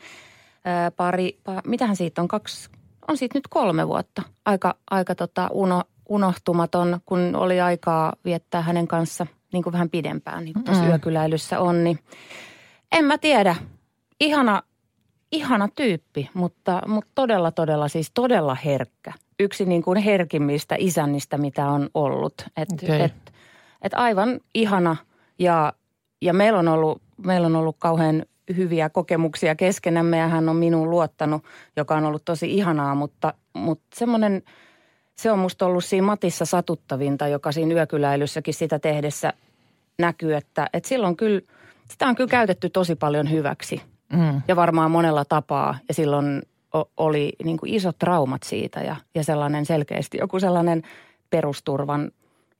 ää, 0.64 0.90
pari, 0.90 1.38
pa, 1.44 1.62
mitähän 1.66 1.96
siitä 1.96 2.22
on, 2.22 2.28
kaksi, 2.28 2.70
on 3.08 3.16
siitä 3.16 3.38
nyt 3.38 3.48
kolme 3.48 3.88
vuotta. 3.88 4.22
Aika, 4.44 4.74
aika 4.90 5.14
tota 5.14 5.48
uno, 5.52 5.82
unohtumaton, 6.08 7.00
kun 7.06 7.36
oli 7.36 7.60
aikaa 7.60 8.12
viettää 8.24 8.62
hänen 8.62 8.88
kanssa 8.88 9.26
niin 9.52 9.62
kuin 9.62 9.72
vähän 9.72 9.90
pidempään, 9.90 10.44
niin 10.44 10.54
kuin 10.54 10.64
tuossa 10.64 10.84
mm. 10.84 10.90
yökyläilyssä 10.90 11.60
on. 11.60 11.84
Niin 11.84 11.98
en 12.92 13.04
mä 13.04 13.18
tiedä. 13.18 13.56
Ihana, 14.20 14.62
ihana 15.32 15.68
tyyppi, 15.74 16.30
mutta, 16.34 16.82
mutta 16.86 17.10
todella, 17.14 17.50
todella 17.50 17.88
siis 17.88 18.10
todella 18.14 18.54
herkkä. 18.54 19.12
Yksi 19.40 19.64
niin 19.64 19.82
kuin 19.82 19.98
herkimmistä 19.98 20.76
isännistä, 20.78 21.38
mitä 21.38 21.68
on 21.68 21.88
ollut. 21.94 22.34
Et, 22.56 22.68
Okei. 22.72 23.02
et, 23.02 23.12
et 23.82 23.94
aivan 23.94 24.40
ihana 24.54 24.96
ja, 25.38 25.72
ja 26.22 26.32
meillä 26.34 26.58
on 26.58 26.68
ollut, 26.68 27.02
meillä 27.26 27.46
on 27.46 27.56
ollut 27.56 27.76
kauhean 27.78 28.26
hyviä 28.56 28.88
kokemuksia 28.88 29.54
keskenämme 29.54 30.18
ja 30.18 30.28
hän 30.28 30.48
on 30.48 30.56
minuun 30.56 30.90
luottanut, 30.90 31.44
joka 31.76 31.96
on 31.96 32.04
ollut 32.04 32.24
tosi 32.24 32.54
ihanaa, 32.54 32.94
mutta, 32.94 33.34
mutta 33.52 33.86
semmoinen, 33.94 34.42
se 35.16 35.32
on 35.32 35.38
musta 35.38 35.66
ollut 35.66 35.84
siinä 35.84 36.06
Matissa 36.06 36.44
satuttavinta, 36.44 37.28
joka 37.28 37.52
siinä 37.52 37.74
yökyläilyssäkin 37.74 38.54
sitä 38.54 38.78
tehdessä 38.78 39.32
näkyy, 39.98 40.34
että, 40.34 40.66
että 40.72 40.88
silloin 40.88 41.16
kyllä, 41.16 41.40
sitä 41.88 42.06
on 42.06 42.14
kyllä 42.14 42.30
käytetty 42.30 42.70
tosi 42.70 42.94
paljon 42.94 43.30
hyväksi 43.30 43.82
Mm. 44.12 44.42
ja 44.48 44.56
varmaan 44.56 44.90
monella 44.90 45.24
tapaa 45.24 45.78
ja 45.88 45.94
silloin 45.94 46.42
oli 46.96 47.32
niin 47.44 47.56
kuin 47.56 47.74
isot 47.74 47.98
traumat 47.98 48.42
siitä 48.42 48.80
ja, 48.80 48.96
ja 49.14 49.24
sellainen 49.24 49.66
selkeästi 49.66 50.18
joku 50.18 50.40
sellainen 50.40 50.82
perusturvan 51.30 52.10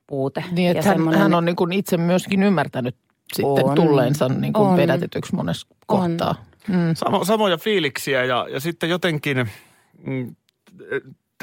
puute. 0.07 0.45
Niin, 0.52 0.64
ja 0.67 0.71
että 0.73 0.83
hän, 0.88 0.95
semmoinen- 0.97 1.21
hän 1.23 1.35
on 1.35 1.45
niin 1.45 1.57
kuin 1.57 1.73
itse 1.73 1.97
myöskin 1.97 2.43
ymmärtänyt 2.43 2.97
sitten 3.33 3.64
On. 3.64 3.75
tulleensa 3.75 4.29
niin 4.29 4.52
kuin 4.52 4.69
On. 4.69 4.76
vedätetyksi 4.76 5.35
monessa 5.35 5.67
On. 5.71 5.76
kohtaa. 5.87 6.45
Mm. 6.69 6.95
Samo, 6.95 7.25
samoja 7.25 7.57
fiiliksiä 7.57 8.25
ja, 8.25 8.47
ja 8.50 8.61
sitten 8.61 8.90
jotenkin 8.90 9.49
mm, 10.07 10.35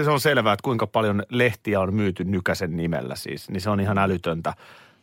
se 0.03 0.09
on 0.11 0.19
selvää, 0.19 0.53
että 0.53 0.63
kuinka 0.63 0.87
paljon 0.87 1.23
lehtiä 1.29 1.79
on 1.79 1.93
myyty 1.93 2.23
Nykäsen 2.23 2.77
nimellä 2.77 3.15
siis, 3.15 3.49
niin 3.49 3.61
se 3.61 3.69
on 3.69 3.79
ihan 3.79 3.97
älytöntä. 3.97 4.53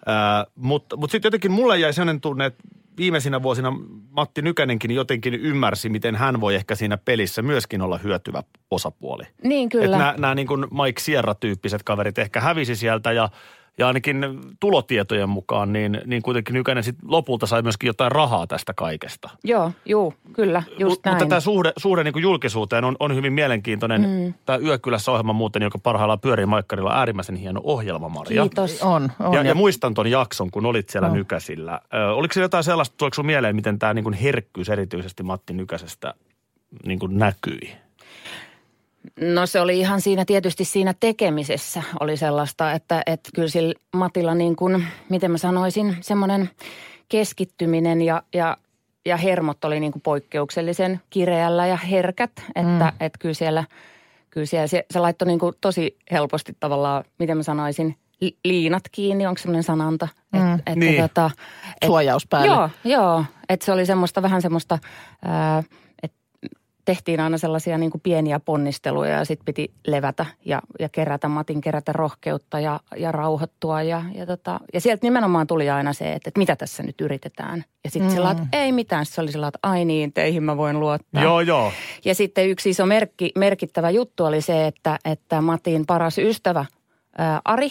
Ää, 0.06 0.46
mutta 0.54 0.96
mutta 0.96 1.12
sitten 1.12 1.26
jotenkin 1.28 1.52
mulle 1.52 1.78
jäi 1.78 1.92
sellainen 1.92 2.20
tunne, 2.20 2.46
että 2.46 2.62
viimeisinä 2.96 3.42
vuosina 3.42 3.72
Matti 4.10 4.42
Nykänenkin 4.42 4.90
jotenkin 4.90 5.34
ymmärsi, 5.34 5.88
miten 5.88 6.16
hän 6.16 6.40
voi 6.40 6.54
ehkä 6.54 6.74
siinä 6.74 6.96
pelissä 6.96 7.42
myöskin 7.42 7.82
olla 7.82 7.98
hyötyvä 7.98 8.42
osapuoli. 8.70 9.24
Niin 9.42 9.68
kyllä. 9.68 10.10
Että 10.10 10.20
nämä 10.20 10.34
niin 10.34 10.46
kuin 10.46 10.60
Mike 10.60 11.00
Sierra-tyyppiset 11.00 11.82
kaverit 11.82 12.18
ehkä 12.18 12.40
hävisi 12.40 12.76
sieltä 12.76 13.12
ja, 13.12 13.28
ja 13.78 13.86
ainakin 13.86 14.40
tulotietojen 14.60 15.28
mukaan, 15.28 15.72
niin, 15.72 16.00
niin 16.06 16.22
kuitenkin 16.22 16.54
Nykänen 16.54 16.84
sit 16.84 16.96
lopulta 17.04 17.46
sai 17.46 17.62
myöskin 17.62 17.86
jotain 17.86 18.12
rahaa 18.12 18.46
tästä 18.46 18.74
kaikesta. 18.74 19.30
Joo, 19.44 19.72
juu, 19.86 20.14
kyllä, 20.32 20.62
just 20.78 20.96
Mut- 20.96 21.00
näin. 21.04 21.14
Mutta 21.14 21.26
tämä 21.26 21.40
suhde, 21.40 21.72
suhde 21.76 22.04
niin 22.04 22.12
kuin 22.12 22.22
julkisuuteen 22.22 22.84
on, 22.84 22.96
on 23.00 23.14
hyvin 23.14 23.32
mielenkiintoinen. 23.32 24.00
Mm. 24.00 24.34
Tämä 24.46 24.58
Yökylässä 24.58 25.12
ohjelma 25.12 25.32
muuten, 25.32 25.62
joka 25.62 25.78
parhaillaan 25.78 26.20
pyörii 26.20 26.46
Maikkarilla, 26.46 26.90
on 26.90 26.98
äärimmäisen 26.98 27.36
hieno 27.36 27.60
ohjelma, 27.64 28.08
Maria. 28.08 28.42
Kiitos. 28.42 28.82
On, 28.82 29.12
on. 29.20 29.34
Ja, 29.34 29.42
ja 29.42 29.54
muistan 29.54 29.94
ton 29.94 30.10
jakson, 30.10 30.50
kun 30.50 30.66
olit 30.66 30.88
siellä 30.88 31.08
Joo. 31.08 31.16
Nykäsillä. 31.16 31.80
Ö, 31.94 32.14
oliko 32.14 32.32
se 32.34 32.40
jotain 32.40 32.64
sellaista, 32.64 32.94
tuleeko 32.96 33.14
sun 33.14 33.26
mieleen, 33.26 33.56
miten 33.56 33.78
tämä 33.78 33.94
niin 33.94 34.12
herkkyys 34.12 34.68
erityisesti 34.68 35.22
Matti 35.22 35.52
Nykäsestä 35.52 36.14
niin 36.86 36.98
kuin 36.98 37.18
näkyi? 37.18 37.83
No 39.20 39.46
se 39.46 39.60
oli 39.60 39.78
ihan 39.78 40.00
siinä 40.00 40.24
tietysti 40.24 40.64
siinä 40.64 40.94
tekemisessä 41.00 41.82
oli 42.00 42.16
sellaista, 42.16 42.72
että, 42.72 43.02
että 43.06 43.30
kyllä 43.34 43.48
sillä 43.48 43.74
Matilla 43.96 44.34
niin 44.34 44.56
kuin, 44.56 44.86
miten 45.08 45.30
mä 45.30 45.38
sanoisin, 45.38 45.96
semmoinen 46.00 46.50
keskittyminen 47.08 48.02
ja, 48.02 48.22
ja, 48.34 48.56
ja 49.06 49.16
hermot 49.16 49.64
oli 49.64 49.80
niin 49.80 49.92
kuin 49.92 50.02
poikkeuksellisen 50.02 51.00
kireällä 51.10 51.66
ja 51.66 51.76
herkät, 51.76 52.32
että, 52.46 52.84
mm. 52.84 52.88
että 53.00 53.18
kyllä 53.18 53.34
siellä, 53.34 53.64
kyllä 54.30 54.46
siellä 54.46 54.66
se, 54.66 54.86
se 54.90 54.98
laittoi 54.98 55.28
niin 55.28 55.38
kuin 55.38 55.54
tosi 55.60 55.96
helposti 56.10 56.56
tavallaan, 56.60 57.04
miten 57.18 57.36
mä 57.36 57.42
sanoisin, 57.42 57.96
li- 58.20 58.36
liinat 58.44 58.82
kiinni, 58.92 59.26
onko 59.26 59.38
semmoinen 59.38 59.62
sananta? 59.62 60.08
Mm. 60.32 60.54
että 60.54 60.74
Niin. 60.76 61.02
tota, 61.02 61.30
et- 61.82 61.86
Suojaus 61.86 62.26
päälle. 62.26 62.46
Joo, 62.46 62.70
joo. 62.84 63.24
Että 63.48 63.66
se 63.66 63.72
oli 63.72 63.86
semmoista 63.86 64.22
vähän 64.22 64.42
semmoista, 64.42 64.78
että 65.22 65.62
tehtiin 66.84 67.20
aina 67.20 67.38
sellaisia 67.38 67.78
niin 67.78 67.90
kuin 67.90 68.00
pieniä 68.00 68.40
ponnisteluja 68.40 69.10
ja 69.10 69.24
sitten 69.24 69.44
piti 69.44 69.72
levätä 69.86 70.26
ja, 70.44 70.62
ja 70.80 70.88
kerätä, 70.88 71.28
Matin 71.28 71.60
kerätä 71.60 71.92
rohkeutta 71.92 72.60
ja, 72.60 72.80
ja 72.96 73.12
rauhoittua. 73.12 73.82
Ja, 73.82 74.02
ja, 74.14 74.26
tota, 74.26 74.60
ja 74.74 74.80
sieltä 74.80 75.06
nimenomaan 75.06 75.46
tuli 75.46 75.70
aina 75.70 75.92
se, 75.92 76.12
että, 76.12 76.28
että 76.28 76.38
mitä 76.38 76.56
tässä 76.56 76.82
nyt 76.82 77.00
yritetään. 77.00 77.64
Ja 77.84 77.90
sitten 77.90 78.10
mm. 78.10 78.14
sillä 78.14 78.30
että 78.30 78.46
ei 78.52 78.72
mitään. 78.72 79.04
Sitten 79.04 79.14
se 79.14 79.20
oli 79.20 79.32
sillä 79.32 79.48
että 79.48 79.58
ai 79.62 79.84
niin, 79.84 80.12
teihin 80.12 80.42
mä 80.42 80.56
voin 80.56 80.80
luottaa. 80.80 81.22
Joo, 81.22 81.40
joo. 81.40 81.72
Ja 82.04 82.14
sitten 82.14 82.48
yksi 82.48 82.70
iso 82.70 82.86
merkki, 82.86 83.32
merkittävä 83.38 83.90
juttu 83.90 84.24
oli 84.24 84.40
se, 84.40 84.66
että, 84.66 84.98
että 85.04 85.40
Matin 85.40 85.86
paras 85.86 86.18
ystävä 86.18 86.64
ää, 87.18 87.40
Ari 87.44 87.70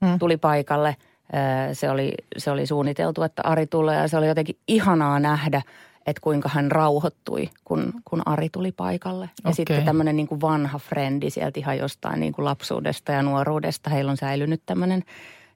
Mm. 0.00 0.18
tuli 0.18 0.36
paikalle. 0.36 0.96
Ää, 1.32 1.74
Se 1.74 1.90
oli, 1.90 2.12
se 2.36 2.50
oli 2.50 2.66
suunniteltu, 2.66 3.22
että 3.22 3.42
Ari 3.44 3.66
tulee 3.66 3.96
ja 3.96 4.08
se 4.08 4.16
oli 4.16 4.26
jotenkin 4.26 4.56
ihanaa 4.68 5.20
nähdä, 5.20 5.62
että 6.06 6.20
kuinka 6.20 6.48
hän 6.48 6.70
rauhoittui, 6.72 7.50
kun, 7.64 7.92
kun 8.04 8.22
Ari 8.26 8.48
tuli 8.48 8.72
paikalle. 8.72 9.24
Ja 9.24 9.50
Okei. 9.50 9.54
sitten 9.54 9.84
tämmöinen 9.84 10.16
niin 10.16 10.26
kuin 10.26 10.40
vanha 10.40 10.78
frendi 10.78 11.30
sieltä 11.30 11.60
ihan 11.60 11.78
jostain 11.78 12.20
niin 12.20 12.32
kuin 12.32 12.44
lapsuudesta 12.44 13.12
ja 13.12 13.22
nuoruudesta. 13.22 13.90
Heillä 13.90 14.10
on 14.10 14.16
säilynyt 14.16 14.62
tämmöinen 14.66 15.02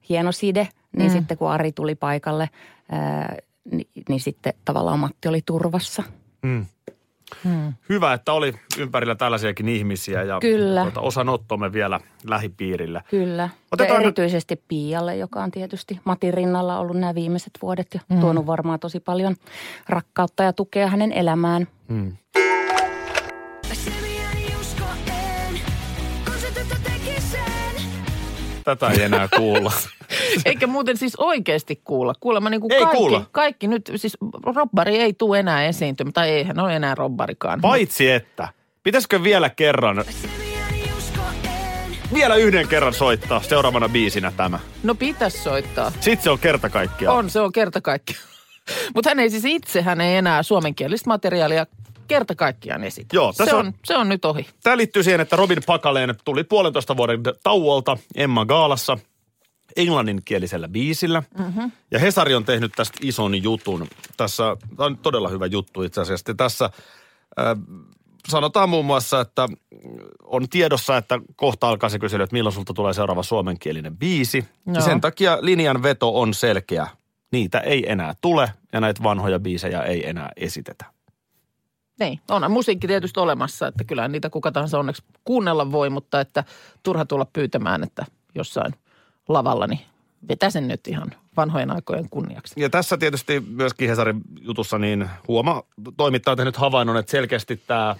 hieno 0.09 0.33
side. 0.33 0.69
Niin 0.97 1.11
Mm. 1.11 1.19
sitten 1.19 1.39
kun 1.39 1.51
Ari 1.51 1.73
tuli 1.73 1.95
paikalle, 1.95 2.51
ää, 2.91 3.37
niin, 3.71 3.89
niin 4.09 4.21
sitten 4.21 4.53
tavallaan 4.65 4.99
Matti 4.99 5.29
oli 5.29 5.43
turvassa. 5.47 6.03
Mm. 6.43 6.67
Mm. 7.45 7.73
Hyvä, 7.89 8.13
että 8.13 8.33
oli 8.33 8.55
ympärillä 8.79 9.15
tällaisiakin 9.15 9.69
ihmisiä 9.69 10.23
ja 10.23 10.39
Kyllä. 10.41 10.83
Tuota, 10.83 11.01
osanottomme 11.01 11.73
vielä 11.73 12.01
lähipiirillä. 12.27 13.03
Kyllä. 13.11 13.49
Otetaan 13.73 13.95
ja 13.95 13.99
nyt- 13.99 14.19
erityisesti 14.19 14.63
Pialle, 14.69 15.17
joka 15.17 15.43
on 15.43 15.51
tietysti 15.51 16.01
Matin 16.05 16.35
rinnalla 16.35 16.79
ollut 16.79 16.97
nämä 16.97 17.15
viimeiset 17.15 17.53
vuodet 17.63 17.87
ja 17.95 18.01
Mm. 18.09 18.21
tuonut 18.21 18.47
varmaan 18.47 18.81
tosi 18.81 19.01
paljon 19.01 19.37
rakkautta 19.89 20.43
ja 20.43 20.53
tukea 20.53 20.87
hänen 20.87 21.13
elämään. 21.13 21.69
Mm. 21.89 22.17
Tätä 28.65 28.89
ei 28.91 29.03
enää 29.03 29.29
kuulla. 29.37 29.73
Eikä 30.45 30.67
muuten 30.67 30.97
siis 30.97 31.17
oikeasti 31.17 31.81
kuulla. 31.85 32.13
Kuulemma 32.21 32.51
niin 32.51 32.61
kuin 32.61 32.73
Ei 32.73 32.79
kaikki, 32.81 32.97
kuulla. 32.97 33.27
kaikki 33.33 33.67
nyt, 33.69 33.91
siis 33.97 34.17
robbari 34.55 34.97
ei 34.99 35.13
tule 35.13 35.39
enää 35.41 35.65
esiintymään, 35.67 36.13
tai 36.13 36.29
eihän 36.31 36.61
ole 36.61 36.77
enää 36.77 36.95
robbarikaan. 36.95 37.61
Paitsi 37.61 38.11
että, 38.11 38.49
pitäisikö 38.83 39.23
vielä 39.23 39.51
kerran, 39.51 40.05
vielä 42.15 42.35
yhden 42.37 42.69
kerran 42.69 42.95
soittaa 42.95 43.43
seuraavana 43.43 43.89
biisinä 43.89 44.33
tämä. 44.37 44.59
No 44.83 44.95
pitäisi 44.95 45.39
soittaa. 45.43 45.91
Sitten 46.01 46.25
se 46.25 46.31
on 46.31 46.39
kerta 46.39 46.71
kaikkiaan. 46.71 47.17
On, 47.17 47.31
se 47.31 47.41
on 47.41 47.53
kerta 47.53 47.81
kaikkiaan. 47.81 48.23
Mutta 48.95 49.11
hän 49.11 49.19
ei 49.21 49.31
siis 49.31 49.45
itse, 49.45 49.83
hän 49.83 50.01
ei 50.01 50.17
enää 50.17 50.43
suomenkielistä 50.43 51.11
materiaalia 51.11 51.67
kerta 52.09 52.35
kaikkiaan 52.35 52.85
esitä. 52.85 53.17
Joo, 53.17 53.33
se, 53.33 53.43
on- 53.55 53.67
on, 53.67 53.75
se 53.85 53.97
on 53.97 54.09
nyt 54.09 54.25
ohi. 54.25 54.47
Tämä 54.63 54.77
liittyy 54.77 55.03
siihen, 55.03 55.21
että 55.21 55.37
Robin 55.37 55.59
Pakaleen 55.67 56.15
tuli 56.25 56.45
puolentoista 56.45 56.97
vuoden 56.97 57.21
tauolta 57.43 57.97
Emma 58.15 58.45
Gaalassa 58.47 58.99
englanninkielisellä 59.79 60.69
biisillä. 60.69 61.23
Mm-hmm. 61.39 61.73
Ja 61.91 61.99
Hesari 61.99 62.35
on 62.35 62.45
tehnyt 62.45 62.73
tästä 62.77 62.99
ison 63.03 63.43
jutun. 63.43 63.87
Tässä, 64.17 64.57
tämä 64.77 64.87
on 64.87 64.99
todella 64.99 65.29
hyvä 65.29 65.47
juttu 65.47 65.83
itse 65.83 66.01
asiassa. 66.01 66.31
Ja 66.31 66.35
tässä 66.35 66.65
äh, 66.65 67.57
sanotaan 68.29 68.69
muun 68.69 68.85
muassa, 68.85 69.21
että 69.21 69.49
on 70.25 70.49
tiedossa, 70.49 70.97
että 70.97 71.21
kohta 71.37 71.69
alkaa 71.69 71.91
se 71.91 71.99
kysely, 71.99 72.23
että 72.23 72.35
milloin 72.35 72.53
sulta 72.53 72.75
tulee 72.75 72.93
seuraava 72.93 73.23
suomenkielinen 73.23 73.97
biisi. 73.97 74.45
Ja 74.67 74.73
Joo. 74.73 74.83
sen 74.83 75.01
takia 75.01 75.39
linjan 75.41 75.83
veto 75.83 76.21
on 76.21 76.35
selkeä. 76.35 76.89
Niitä 77.33 77.61
ei 77.61 77.93
enää 77.93 78.15
tule 78.21 78.53
ja 78.73 78.81
näitä 78.81 79.03
vanhoja 79.03 79.39
biisejä 79.39 79.83
ei 79.83 80.09
enää 80.09 80.31
esitetä. 80.37 80.85
Niin, 82.01 82.21
on 82.31 82.51
musiikki 82.51 82.87
tietysti 82.87 83.21
olemassa, 83.21 83.67
että 83.67 83.85
kyllä 83.85 84.09
niitä 84.09 84.31
kuka 84.31 84.53
tahansa 84.53 84.79
onneksi 84.79 85.03
kuunnella 85.25 85.73
voi, 85.73 85.91
mutta 85.91 86.21
että 86.21 86.45
turha 86.83 87.05
tulla 87.05 87.25
pyytämään, 87.25 87.83
että 87.83 88.07
jossain 88.35 88.75
lavalla, 89.29 89.67
niin 89.67 89.81
vetä 90.29 90.51
sen 90.51 90.69
nyt 90.69 90.89
ihan 90.89 91.11
vanhojen 91.37 91.71
aikojen 91.71 92.09
kunniaksi. 92.11 92.61
Ja 92.61 92.71
tässä 92.71 92.97
tietysti 92.97 93.41
myöskin 93.41 93.89
Hesarin 93.89 94.21
jutussa 94.41 94.79
niin 94.79 95.11
huoma, 95.29 95.63
toimittaja 95.97 96.33
on 96.33 96.37
tehnyt 96.37 96.57
havainnon, 96.57 96.97
että 96.97 97.11
selkeästi 97.11 97.63
tämä 97.67 97.97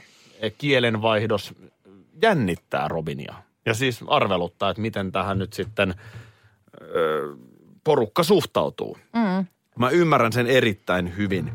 kielenvaihdos 0.59 1.55
jännittää 2.23 2.89
Robinia. 2.89 3.35
Ja 3.67 3.75
siis 3.75 4.01
arveluttaa, 4.07 4.71
että 4.71 4.83
miten 4.83 5.13
tähän 5.13 5.39
nyt 5.39 5.53
sitten 5.53 5.95
ö, 6.81 7.37
porukka 7.85 8.23
suhtautuu. 8.23 8.99
Mm. 9.13 9.47
Mä 9.79 9.91
ymmärrän 9.91 10.33
sen 10.33 10.47
erittäin 10.47 11.17
hyvin, 11.17 11.53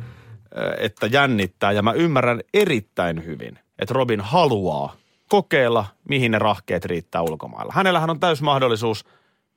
että 0.77 1.07
jännittää 1.07 1.71
ja 1.71 1.81
mä 1.81 1.91
ymmärrän 1.91 2.41
erittäin 2.53 3.25
hyvin, 3.25 3.59
että 3.79 3.93
Robin 3.93 4.21
haluaa 4.21 4.95
kokeilla, 5.29 5.85
mihin 6.09 6.31
ne 6.31 6.39
rahkeet 6.39 6.85
riittää 6.85 7.21
ulkomailla. 7.21 7.73
Hänellähän 7.75 8.09
on 8.09 8.19
täys 8.19 8.41
mahdollisuus, 8.41 9.05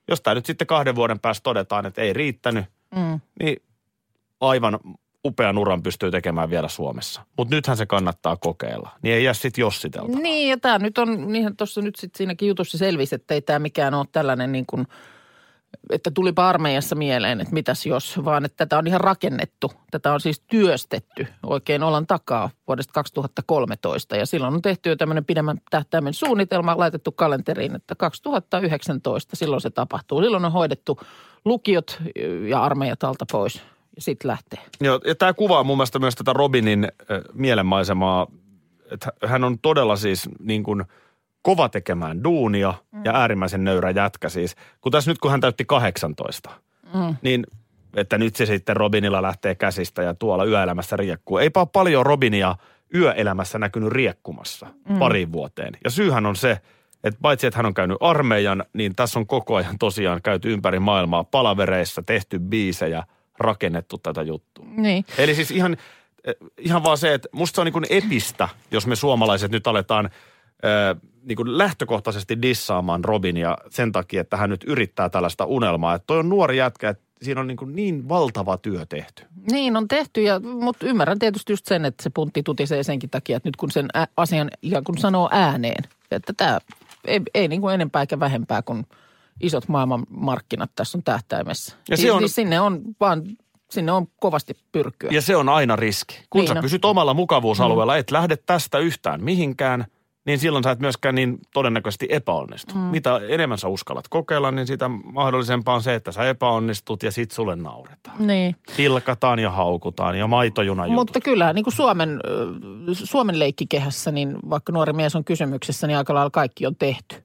jos 0.08 0.20
tämä 0.20 0.34
nyt 0.34 0.46
sitten 0.46 0.66
kahden 0.66 0.94
vuoden 0.94 1.20
päästä 1.20 1.42
todetaan, 1.42 1.86
että 1.86 2.02
ei 2.02 2.12
riittänyt, 2.12 2.64
Mm. 2.96 3.20
niin 3.42 3.56
aivan 4.40 4.78
upean 5.25 5.58
uran 5.58 5.82
pystyy 5.82 6.10
tekemään 6.10 6.50
vielä 6.50 6.68
Suomessa. 6.68 7.22
Mutta 7.38 7.54
nythän 7.54 7.76
se 7.76 7.86
kannattaa 7.86 8.36
kokeilla. 8.36 8.90
Niin 9.02 9.14
ei 9.14 9.25
jää 9.25 9.34
sitten 9.34 9.62
jossiteltavaa. 9.62 10.20
Niin, 10.20 10.48
ja 10.50 10.56
tämä 10.58 10.78
nyt 10.78 10.98
on, 10.98 11.32
niinhän 11.32 11.56
tuossa 11.56 11.80
nyt 11.82 11.96
sitten 11.96 12.18
siinäkin 12.18 12.48
jutussa 12.48 12.78
selvisi, 12.78 13.14
että 13.14 13.34
ei 13.34 13.42
tämä 13.42 13.58
mikään 13.58 13.94
ole 13.94 14.06
tällainen 14.12 14.52
niin 14.52 14.66
kuin 14.66 14.86
että 15.90 16.11
tulipa 16.11 16.49
armeijassa 16.49 16.95
mieleen, 16.95 17.40
että 17.40 17.54
mitäs 17.54 17.87
jos, 17.87 18.25
vaan 18.25 18.45
että 18.45 18.56
tätä 18.56 18.78
on 18.78 18.87
ihan 18.87 19.00
rakennettu. 19.00 19.73
Tätä 19.90 20.12
on 20.12 20.21
siis 20.21 20.40
työstetty 20.40 21.26
oikein 21.42 21.83
olan 21.83 22.06
takaa 22.06 22.50
vuodesta 22.68 22.92
2013 22.92 24.16
ja 24.16 24.26
silloin 24.26 24.54
on 24.54 24.62
tehty 24.62 24.88
jo 24.88 24.97
tämmöinen 24.97 25.25
pidemmän 25.25 25.61
tähtäimen 25.71 26.14
suunnitelma 26.14 26.78
laitettu 26.78 27.12
kalenteriin, 27.12 27.76
että 27.76 27.95
2019 27.95 29.37
silloin 29.37 29.61
se 29.61 29.71
tapahtuu. 29.71 30.23
Silloin 30.23 30.45
on 30.45 30.52
hoidettu 30.52 31.00
lukiot 31.45 31.99
ja 32.49 32.62
armeijat 32.62 33.04
alta 33.04 33.25
pois 33.33 33.62
ja 33.97 34.02
sitten 34.02 34.28
lähtee. 34.28 34.61
Joo, 34.80 35.00
ja 35.06 35.14
tämä 35.14 35.35
kuvaa 35.35 35.64
mun 35.64 35.76
mielestä 35.76 35.99
myös 35.99 36.14
tätä 36.14 36.33
Robinin 36.33 36.85
äh, 36.85 37.21
mielenmaisemaa, 37.33 38.26
että 38.90 39.12
hän 39.26 39.45
on 39.45 39.59
todella 39.59 39.97
siis 39.97 40.28
niin 40.38 40.62
kuin 40.62 40.85
kova 41.46 41.68
tekemään 41.68 42.24
duunia 42.24 42.74
mm. 42.92 43.00
ja 43.04 43.12
äärimmäisen 43.14 43.64
nöyrä 43.64 43.90
jätkä 43.90 44.28
siis. 44.28 44.56
Kun 44.80 44.92
tässä 44.92 45.10
nyt 45.10 45.18
kun 45.18 45.30
hän 45.30 45.40
täytti 45.40 45.64
18, 45.64 46.50
mm. 46.94 47.16
niin 47.22 47.46
että 47.96 48.18
nyt 48.18 48.36
se 48.36 48.46
sitten 48.46 48.76
Robinilla 48.76 49.22
lähtee 49.22 49.54
käsistä 49.54 50.02
ja 50.02 50.14
tuolla 50.14 50.44
yöelämässä 50.44 50.96
riekkuu. 50.96 51.38
Eipä 51.38 51.60
ole 51.60 51.68
paljon 51.72 52.06
Robinia 52.06 52.56
yöelämässä 52.94 53.58
näkynyt 53.58 53.92
riekkumassa 53.92 54.66
mm. 54.88 54.98
pariin 54.98 55.32
vuoteen. 55.32 55.72
Ja 55.84 55.90
syyhän 55.90 56.26
on 56.26 56.36
se, 56.36 56.58
että 57.04 57.18
paitsi 57.22 57.46
että 57.46 57.58
hän 57.58 57.66
on 57.66 57.74
käynyt 57.74 57.98
armeijan, 58.00 58.64
niin 58.72 58.94
tässä 58.94 59.18
on 59.18 59.26
koko 59.26 59.56
ajan 59.56 59.78
tosiaan 59.78 60.22
käyty 60.22 60.52
ympäri 60.52 60.78
maailmaa 60.78 61.24
palavereissa, 61.24 62.02
tehty 62.02 62.38
biisejä, 62.38 63.04
rakennettu 63.38 63.98
tätä 63.98 64.22
juttua. 64.22 64.64
Niin. 64.76 65.04
Eli 65.18 65.34
siis 65.34 65.50
ihan, 65.50 65.76
eh, 66.24 66.34
ihan 66.58 66.84
vaan 66.84 66.98
se, 66.98 67.14
että 67.14 67.28
musta 67.32 67.54
se 67.54 67.60
on 67.60 67.64
niin 67.64 67.72
kuin 67.72 67.86
epistä, 67.90 68.48
jos 68.70 68.86
me 68.86 68.96
suomalaiset 68.96 69.50
nyt 69.50 69.66
aletaan 69.66 70.10
ö, 70.64 70.96
niin 71.25 71.36
kuin 71.36 71.58
lähtökohtaisesti 71.58 72.42
dissaamaan 72.42 73.04
Robinia 73.04 73.56
sen 73.70 73.92
takia, 73.92 74.20
että 74.20 74.36
hän 74.36 74.50
nyt 74.50 74.64
yrittää 74.66 75.08
tällaista 75.08 75.44
unelmaa. 75.44 75.94
Että 75.94 76.06
toi 76.06 76.18
on 76.18 76.28
nuori 76.28 76.56
jätkä, 76.56 76.88
että 76.88 77.04
siinä 77.22 77.40
on 77.40 77.46
niin, 77.46 77.56
kuin 77.56 77.76
niin 77.76 78.08
valtava 78.08 78.56
työ 78.58 78.86
tehty. 78.86 79.25
Niin 79.50 79.76
on 79.76 79.88
tehty, 79.88 80.22
ja, 80.22 80.40
mutta 80.40 80.86
ymmärrän 80.86 81.18
tietysti 81.18 81.52
just 81.52 81.66
sen, 81.66 81.84
että 81.84 82.02
se 82.02 82.10
puntti 82.10 82.42
tutisee 82.42 82.82
senkin 82.82 83.10
takia, 83.10 83.36
että 83.36 83.48
nyt 83.48 83.56
kun 83.56 83.70
sen 83.70 83.88
ä, 83.96 84.06
asian 84.16 84.50
ikään 84.62 84.84
kuin 84.84 84.98
sanoo 84.98 85.28
ääneen, 85.32 85.84
että 86.10 86.32
tämä 86.36 86.58
ei, 87.04 87.20
ei 87.34 87.48
niin 87.48 87.60
kuin 87.60 87.75
enempää 87.75 88.02
eikä 88.02 88.20
vähempää 88.20 88.62
kuin 88.62 88.86
isot 89.40 89.68
maailmanmarkkinat 89.68 90.70
tässä 90.76 90.98
on 90.98 91.02
tähtäimessä. 91.04 91.76
Ja 91.88 91.96
se 91.96 92.00
Siis- 92.00 92.12
on- 92.12 92.20
siis 92.20 92.34
sinne 92.34 92.60
on 92.60 92.80
vaan, 93.00 93.22
sinne 93.70 93.92
on 93.92 94.06
kovasti 94.20 94.56
pyrkyä. 94.72 95.10
Ja 95.12 95.22
se 95.22 95.36
on 95.36 95.48
aina 95.48 95.76
riski. 95.76 96.20
Kun 96.30 96.40
Niin 96.40 96.48
sä 96.54 96.62
pysyt 96.62 96.84
omalla 96.84 97.14
mukavuusalueella, 97.14 97.92
mm. 97.94 97.98
et 98.00 98.10
lähde 98.10 98.36
tästä 98.36 98.78
yhtään 98.78 99.25
mihinkään, 99.25 99.86
niin 100.26 100.38
silloin 100.38 100.64
sä 100.64 100.71
et 100.71 100.80
myöskään 100.80 101.14
niin 101.14 101.38
todennäköisesti 101.54 102.06
epäonnistu. 102.11 102.75
Mm. 102.75 102.80
Mitä 102.80 103.21
enemmän 103.28 103.59
sä 103.59 103.68
uskallat 103.68 104.09
kokeilla, 104.09 104.50
niin 104.50 104.66
sitä 104.66 104.88
mahdollisempaa 104.88 105.75
on 105.75 105.83
se, 105.83 105.95
että 105.95 106.12
sä 106.12 106.28
epäonnistut 106.28 107.02
ja 107.02 107.12
sit 107.12 107.30
sulle 107.30 107.56
nauretaan. 107.56 108.26
Niin. 108.26 108.56
Pilkataan 108.76 109.38
ja 109.38 109.50
haukutaan 109.50 110.18
ja 110.18 110.26
maitojuna 110.26 110.87
jutut. 110.87 110.95
Mutta 110.97 111.21
kyllä 111.21 111.52
niin 111.52 111.64
kuin 111.64 111.75
Suomen, 111.75 112.21
Suomen 112.92 113.38
leikkikehässä, 113.38 114.12
niin 114.12 114.37
vaikka 114.50 114.73
nuori 114.73 114.92
mies 114.92 115.16
on 115.16 115.25
kysymyksessä, 115.25 115.87
niin 115.87 115.97
aika 115.97 116.14
lailla 116.14 116.30
kaikki 116.30 116.66
on 116.66 116.76
tehty. 116.76 117.16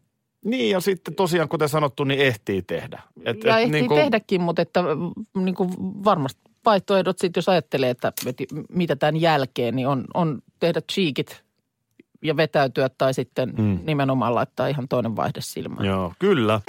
Niin 0.45 0.69
ja 0.69 0.79
sitten 0.79 1.15
tosiaan, 1.15 1.49
kuten 1.49 1.69
sanottu, 1.69 2.03
niin 2.03 2.19
ehtii 2.19 2.61
tehdä. 2.61 3.01
Et, 3.25 3.43
ja 3.43 3.57
et 3.57 3.63
ehtii 3.63 3.71
niin 3.71 3.87
kuin- 3.87 4.01
tehdäkin, 4.01 4.41
mutta 4.41 4.61
että 4.61 4.81
mm, 4.81 5.45
niin 5.45 5.55
kuin 5.55 5.69
varmasti 5.79 6.41
vaihtoehdot 6.65 7.19
sitten, 7.19 7.41
jos 7.41 7.49
ajattelee, 7.49 7.89
että 7.89 8.13
että 8.25 8.43
mitä 8.69 8.95
tämän 8.95 9.21
jälkeen, 9.21 9.75
niin 9.75 9.87
on, 9.87 10.05
on 10.13 10.41
tehdä 10.59 10.81
cheekit 10.91 11.43
ja 12.21 12.37
vetäytyä 12.37 12.89
tai 12.97 13.13
sitten 13.13 13.53
Mm. 13.57 13.79
nimenomaan 13.83 14.35
laittaa 14.35 14.67
ihan 14.67 14.87
toinen 14.87 15.15
vaihde 15.15 15.41
silmään. 15.41 15.85
Joo, 15.85 16.13
kyllä. 16.19 16.61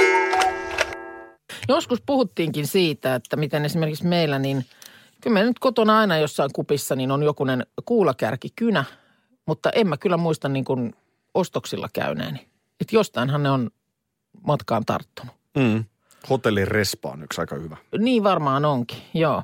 Joskus 1.68 2.02
puhuttiinkin 2.06 2.66
siitä, 2.66 3.14
että 3.14 3.36
miten 3.36 3.64
esimerkiksi 3.64 4.06
meillä, 4.06 4.38
niin 4.38 4.64
kyllä 5.20 5.34
me 5.34 5.42
nyt 5.44 5.58
kotona 5.58 5.98
aina 5.98 6.18
jossain 6.18 6.50
kupissa, 6.52 6.96
niin 6.96 7.10
on 7.10 7.22
jokunen 7.22 7.66
kuulakärkikynä, 7.84 8.84
mutta 9.46 9.70
en 9.70 9.88
mä 9.88 9.96
kyllä 9.96 10.16
muista 10.16 10.48
niin 10.48 10.64
kuin 10.64 10.94
ostoksilla 11.34 11.88
käyneeni. 11.92 12.46
Että 12.80 12.96
jostainhan 12.96 13.42
ne 13.42 13.50
on 13.50 13.70
matkaan 14.46 14.84
tarttunut. 14.84 15.34
Mm. 15.58 15.84
Hotellin 16.30 16.68
respa 16.68 17.08
on 17.08 17.22
yksi 17.22 17.40
aika 17.40 17.54
hyvä. 17.56 17.76
Niin 17.98 18.24
varmaan 18.24 18.64
onkin, 18.64 18.98
joo. 19.14 19.42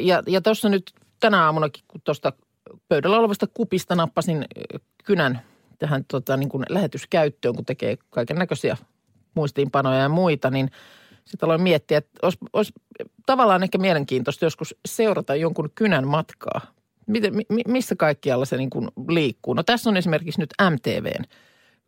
Ja, 0.00 0.22
ja 0.26 0.40
tuossa 0.40 0.68
nyt 0.68 0.92
tänä 1.20 1.44
aamunakin, 1.44 1.84
kun 1.88 2.00
tuosta 2.04 2.32
pöydällä 2.88 3.18
olevasta 3.18 3.46
kupista 3.54 3.94
nappasin 3.94 4.44
kynän 5.04 5.40
tähän 5.78 6.04
tota, 6.10 6.36
niin 6.36 6.48
kuin 6.48 6.64
lähetyskäyttöön, 6.68 7.54
kun 7.54 7.64
tekee 7.64 7.98
kaiken 8.10 8.36
näköisiä 8.36 8.76
muistiinpanoja 9.34 9.98
ja 9.98 10.08
muita, 10.08 10.50
niin 10.50 10.70
sitten 11.24 11.46
aloin 11.46 11.62
miettiä, 11.62 11.98
että 11.98 12.18
olisi, 12.22 12.38
olisi 12.52 12.72
tavallaan 13.26 13.62
ehkä 13.62 13.78
mielenkiintoista 13.78 14.44
joskus 14.44 14.74
seurata 14.88 15.34
jonkun 15.34 15.70
kynän 15.74 16.06
matkaa. 16.06 16.60
Miten, 17.06 17.36
mi, 17.36 17.44
missä 17.68 17.96
kaikkialla 17.96 18.44
se 18.44 18.56
niin 18.56 18.70
kuin 18.70 18.88
liikkuu? 19.08 19.54
No 19.54 19.62
tässä 19.62 19.90
on 19.90 19.96
esimerkiksi 19.96 20.40
nyt 20.40 20.54
MTVn 20.70 21.24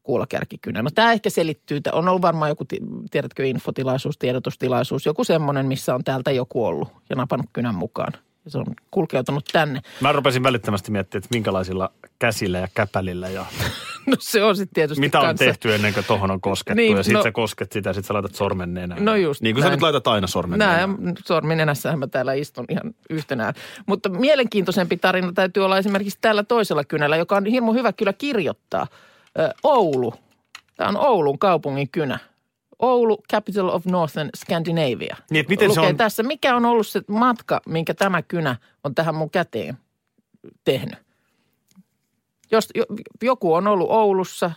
kuulakärkikynä. 0.02 0.82
No 0.82 0.90
tämä 0.94 1.12
ehkä 1.12 1.30
selittyy, 1.30 1.76
että 1.76 1.92
on 1.92 2.08
ollut 2.08 2.22
varmaan 2.22 2.48
joku, 2.48 2.64
ti- 2.64 2.80
tiedätkö, 3.10 3.46
infotilaisuus, 3.46 4.18
tiedotustilaisuus, 4.18 5.06
joku 5.06 5.24
semmoinen, 5.24 5.66
missä 5.66 5.94
on 5.94 6.04
täältä 6.04 6.30
joku 6.30 6.64
ollut 6.64 6.88
ja 7.10 7.16
napannut 7.16 7.50
kynän 7.52 7.74
mukaan. 7.74 8.12
Se 8.48 8.58
on 8.58 8.66
kulkeutunut 8.90 9.44
tänne. 9.52 9.80
Mä 10.00 10.12
rupesin 10.12 10.42
välittömästi 10.42 10.90
miettimään, 10.90 11.24
että 11.24 11.34
minkälaisilla 11.36 11.90
käsillä 12.18 12.58
ja 12.58 12.68
käpälillä 12.74 13.28
ja 13.28 13.46
No 14.06 14.14
se 14.18 14.44
on 14.44 14.56
sitten 14.56 14.74
tietysti 14.74 15.00
mitä 15.00 15.20
on 15.20 15.26
kanssa. 15.26 15.44
tehty 15.44 15.74
ennen 15.74 15.94
kuin 15.94 16.06
tohon 16.06 16.30
on 16.30 16.40
koskettu. 16.40 16.76
Niin, 16.76 16.96
ja 16.96 17.02
sit 17.02 17.12
no- 17.12 17.22
sä 17.22 17.32
kosket 17.32 17.72
sitä 17.72 17.90
ja 17.90 17.94
sit 17.94 18.04
sä 18.04 18.14
laitat 18.14 18.34
sormen 18.34 18.74
nenään. 18.74 19.04
No 19.04 19.16
just 19.16 19.40
Niin 19.42 19.54
kuin 19.54 19.64
sä 19.64 19.70
nyt 19.70 19.82
laitat 19.82 20.06
aina 20.08 20.26
sormen 20.26 20.58
Näin, 20.58 20.90
nenään. 20.90 21.14
sormin 21.24 21.58
nenässähän 21.58 21.98
mä 21.98 22.06
täällä 22.06 22.32
istun 22.32 22.64
ihan 22.68 22.94
yhtenään. 23.10 23.54
Mutta 23.86 24.08
mielenkiintoisempi 24.08 24.96
tarina 24.96 25.32
täytyy 25.32 25.64
olla 25.64 25.78
esimerkiksi 25.78 26.18
tällä 26.20 26.42
toisella 26.42 26.84
kynällä, 26.84 27.16
joka 27.16 27.36
on 27.36 27.46
hirmu 27.46 27.72
hyvä 27.72 27.92
kyllä 27.92 28.12
kirjoittaa. 28.12 28.86
Ö, 29.38 29.50
Oulu. 29.62 30.14
Tämä 30.76 30.88
on 30.88 30.96
Oulun 30.96 31.38
kaupungin 31.38 31.88
kynä. 31.88 32.18
Oulu, 32.78 33.18
capital 33.32 33.68
of 33.68 33.86
Northern 33.86 34.30
Scandinavia. 34.36 35.16
Niin, 35.30 35.40
että 35.40 35.50
miten 35.50 35.70
se 35.74 35.80
Lukee 35.80 35.90
on- 35.90 35.96
tässä, 35.96 36.22
mikä 36.22 36.56
on 36.56 36.64
ollut 36.64 36.86
se 36.86 37.00
matka, 37.08 37.60
minkä 37.66 37.94
tämä 37.94 38.22
kynä 38.22 38.56
on 38.84 38.94
tähän 38.94 39.14
mun 39.14 39.30
käteen 39.30 39.78
tehnyt. 40.64 40.98
Jos 42.50 42.68
jo- 42.74 42.84
joku 43.22 43.54
on 43.54 43.66
ollut 43.66 43.90
Oulussa 43.90 44.50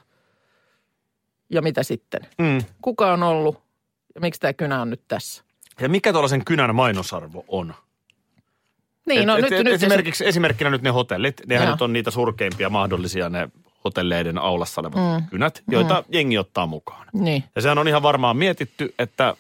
ja 1.50 1.62
mitä 1.62 1.84
sitten? 1.84 2.22
Mm. 2.38 2.62
Kuka 2.82 3.14
on 3.14 3.24
ollut 3.24 3.62
ja 4.16 4.22
miksi 4.22 4.40
tämä 4.42 4.54
kynä 4.54 4.82
on 4.82 4.90
nyt 4.90 5.02
tässä? 5.08 5.44
Ja 5.82 5.90
mikä 5.90 6.12
tuollaisen 6.12 6.46
kynän 6.46 6.76
mainosarvo 6.76 7.46
on? 7.48 7.74
Niin, 9.08 9.20
Et- 9.22 9.26
no 9.28 9.36
et- 9.36 9.42
nyt, 9.44 9.52
et 9.54 9.64
nyt 9.66 9.74
esimerkiksi, 9.74 10.28
esimerkkinä 10.28 10.70
nyt 10.70 10.82
ne 10.82 10.90
hotellit. 10.90 11.42
Nehän 11.48 11.66
Joo. 11.68 11.74
nyt 11.74 11.82
on 11.82 11.94
niitä 11.94 12.12
surkeimpia 12.12 12.70
mahdollisia 12.70 13.30
ne 13.30 13.50
hotelleiden 13.84 14.38
aulassa 14.38 14.82
olevat 14.82 15.22
mm. 15.22 15.28
kynät, 15.30 15.64
joita 15.72 15.94
mm. 16.02 16.06
jengi 16.10 16.38
ottaa 16.38 16.66
mukaan. 16.66 17.08
Niin. 17.14 17.44
Ja 17.56 17.62
sehän 17.62 17.78
on 17.78 17.88
ihan 17.88 18.04
varmaan 18.04 18.38
mietitty, 18.38 18.94
että 19.00 19.36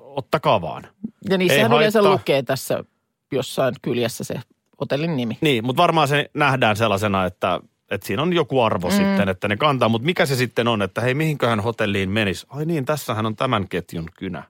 ottakaa 0.00 0.60
vaan. 0.60 0.86
Ja 1.30 1.38
niissähän 1.38 1.72
yleensä 1.72 2.02
lukee 2.02 2.42
tässä 2.42 2.84
jossain 3.32 3.74
kyljessä 3.82 4.24
se 4.24 4.34
hotellin 4.80 5.16
nimi. 5.16 5.38
Niin, 5.40 5.66
mutta 5.66 5.82
varmaan 5.82 6.08
se 6.08 6.30
nähdään 6.34 6.76
sellaisena, 6.76 7.24
että, 7.24 7.60
että 7.90 8.06
siinä 8.06 8.22
on 8.22 8.32
joku 8.32 8.60
arvo 8.60 8.88
mm. 8.88 8.96
sitten, 8.96 9.28
että 9.28 9.48
ne 9.48 9.56
kantaa. 9.56 9.88
Mutta 9.88 10.06
mikä 10.06 10.26
se 10.26 10.36
sitten 10.36 10.68
on, 10.68 10.82
että 10.82 11.00
hei, 11.00 11.14
mihinköhän 11.14 11.60
hotelliin 11.60 12.10
menisi? 12.10 12.46
Ai 12.50 12.64
niin, 12.64 12.84
tässähän 12.84 13.26
on 13.26 13.36
tämän 13.36 13.68
ketjun 13.68 14.08
kynä. 14.18 14.42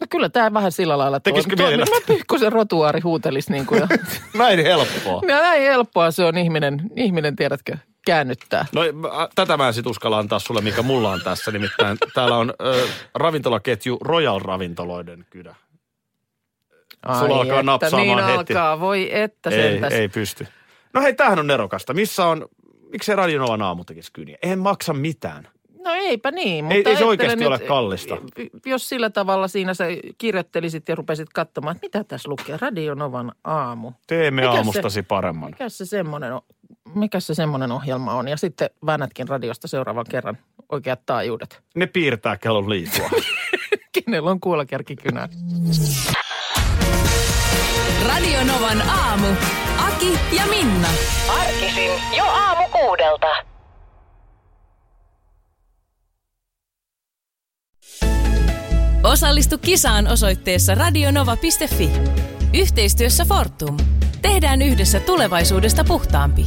No 0.00 0.06
kyllä 0.10 0.28
tämä 0.28 0.52
vähän 0.52 0.72
sillä 0.72 0.98
lailla 0.98 1.20
Tekisikö 1.20 1.56
toimii. 1.56 1.76
mieli 1.76 2.40
Mä 2.40 2.50
rotuaari 2.50 3.00
huutelisi 3.00 3.52
niin 3.52 3.66
kuin. 3.66 3.82
Näin 4.38 4.62
helppoa. 4.62 5.22
näin 5.26 5.62
helppoa 5.62 6.10
se 6.10 6.24
on 6.24 6.38
ihminen, 6.38 6.90
ihminen 6.96 7.36
tiedätkö, 7.36 7.76
käännyttää. 8.06 8.66
No 8.72 8.80
tätä 9.34 9.56
mä 9.56 9.66
en 9.68 9.74
sit 9.74 9.86
uskalla 9.86 10.18
antaa 10.18 10.38
sulle, 10.38 10.60
mikä 10.60 10.82
mulla 10.82 11.10
on 11.10 11.20
tässä. 11.24 11.50
Nimittäin 11.50 11.98
täällä 12.14 12.36
on 12.36 12.54
ö, 12.66 12.86
ravintolaketju 13.14 13.98
Royal 14.00 14.38
Ravintoloiden 14.40 15.26
kynä. 15.30 15.54
Sulla 17.18 17.36
alkaa 17.36 17.42
että, 17.60 17.62
napsaamaan 17.62 18.06
niin 18.06 18.38
heti. 18.38 18.54
alkaa, 18.54 18.80
voi 18.80 19.08
että 19.18 19.50
Ei, 19.50 19.56
sentäs. 19.72 19.92
ei 19.92 20.08
pysty. 20.08 20.46
No 20.94 21.00
hei, 21.00 21.14
tämähän 21.14 21.38
on 21.38 21.46
nerokasta. 21.46 21.94
Missä 21.94 22.26
on, 22.26 22.46
miksei 22.92 23.16
Radionovan 23.16 23.62
aamu 23.62 23.84
tekisi 23.84 24.12
kyniä? 24.12 24.38
Eihän 24.42 24.58
maksa 24.58 24.92
mitään. 24.92 25.48
No 25.84 25.90
eipä 25.94 26.30
niin, 26.30 26.64
mutta 26.64 26.76
Ei- 26.76 26.82
ei 26.86 26.96
se 26.96 27.04
oikeasti 27.04 27.36
nyt, 27.38 27.46
ole 27.48 27.58
kallista. 27.58 28.16
Jos 28.66 28.88
sillä 28.88 29.10
tavalla 29.10 29.48
siinä 29.48 29.74
sä 29.74 29.84
kirjoittelisit 30.18 30.88
ja 30.88 30.94
rupesit 30.94 31.28
katsomaan, 31.34 31.76
että 31.76 31.86
mitä 31.86 32.04
tässä 32.04 32.28
lukee, 32.28 32.56
Radionovan 32.60 33.32
aamu. 33.44 33.92
Teemme 34.06 34.40
Mikä 34.42 34.52
se- 34.52 34.56
aamustasi 34.58 35.02
paremman. 35.02 35.50
Mikä 35.50 35.68
se 35.68 35.86
semmoinen 35.86 36.32
on? 36.32 36.40
Mikä 36.94 37.20
se 37.20 37.34
semmoinen 37.34 37.72
ohjelma 37.72 38.14
on? 38.14 38.28
Ja 38.28 38.36
sitten 38.36 38.70
väännätkin 38.86 39.28
radiosta 39.28 39.68
seuraavan 39.68 40.06
kerran 40.10 40.38
oikeat 40.68 41.00
taajuudet. 41.06 41.62
Ne 41.74 41.86
piirtää 41.86 42.36
kellon 42.36 42.70
liitua. 42.70 43.10
Kenellä 44.04 44.30
on 44.30 44.40
kuulakärkikynä? 44.40 45.28
Radio 48.08 48.44
Novan 48.44 48.82
aamu. 48.82 49.26
Aki 49.78 50.18
ja 50.36 50.46
Minna. 50.46 50.88
Arkisin 51.40 51.90
jo 52.16 52.24
aamu 52.24 52.68
kuudelta. 52.72 53.26
Osallistu 59.04 59.58
kisaan 59.58 60.08
osoitteessa 60.08 60.74
radionova.fi. 60.74 61.90
Yhteistyössä 62.54 63.24
Fortum. 63.24 63.76
Tehdään 64.22 64.62
yhdessä 64.62 65.00
tulevaisuudesta 65.00 65.84
puhtaampi. 65.84 66.46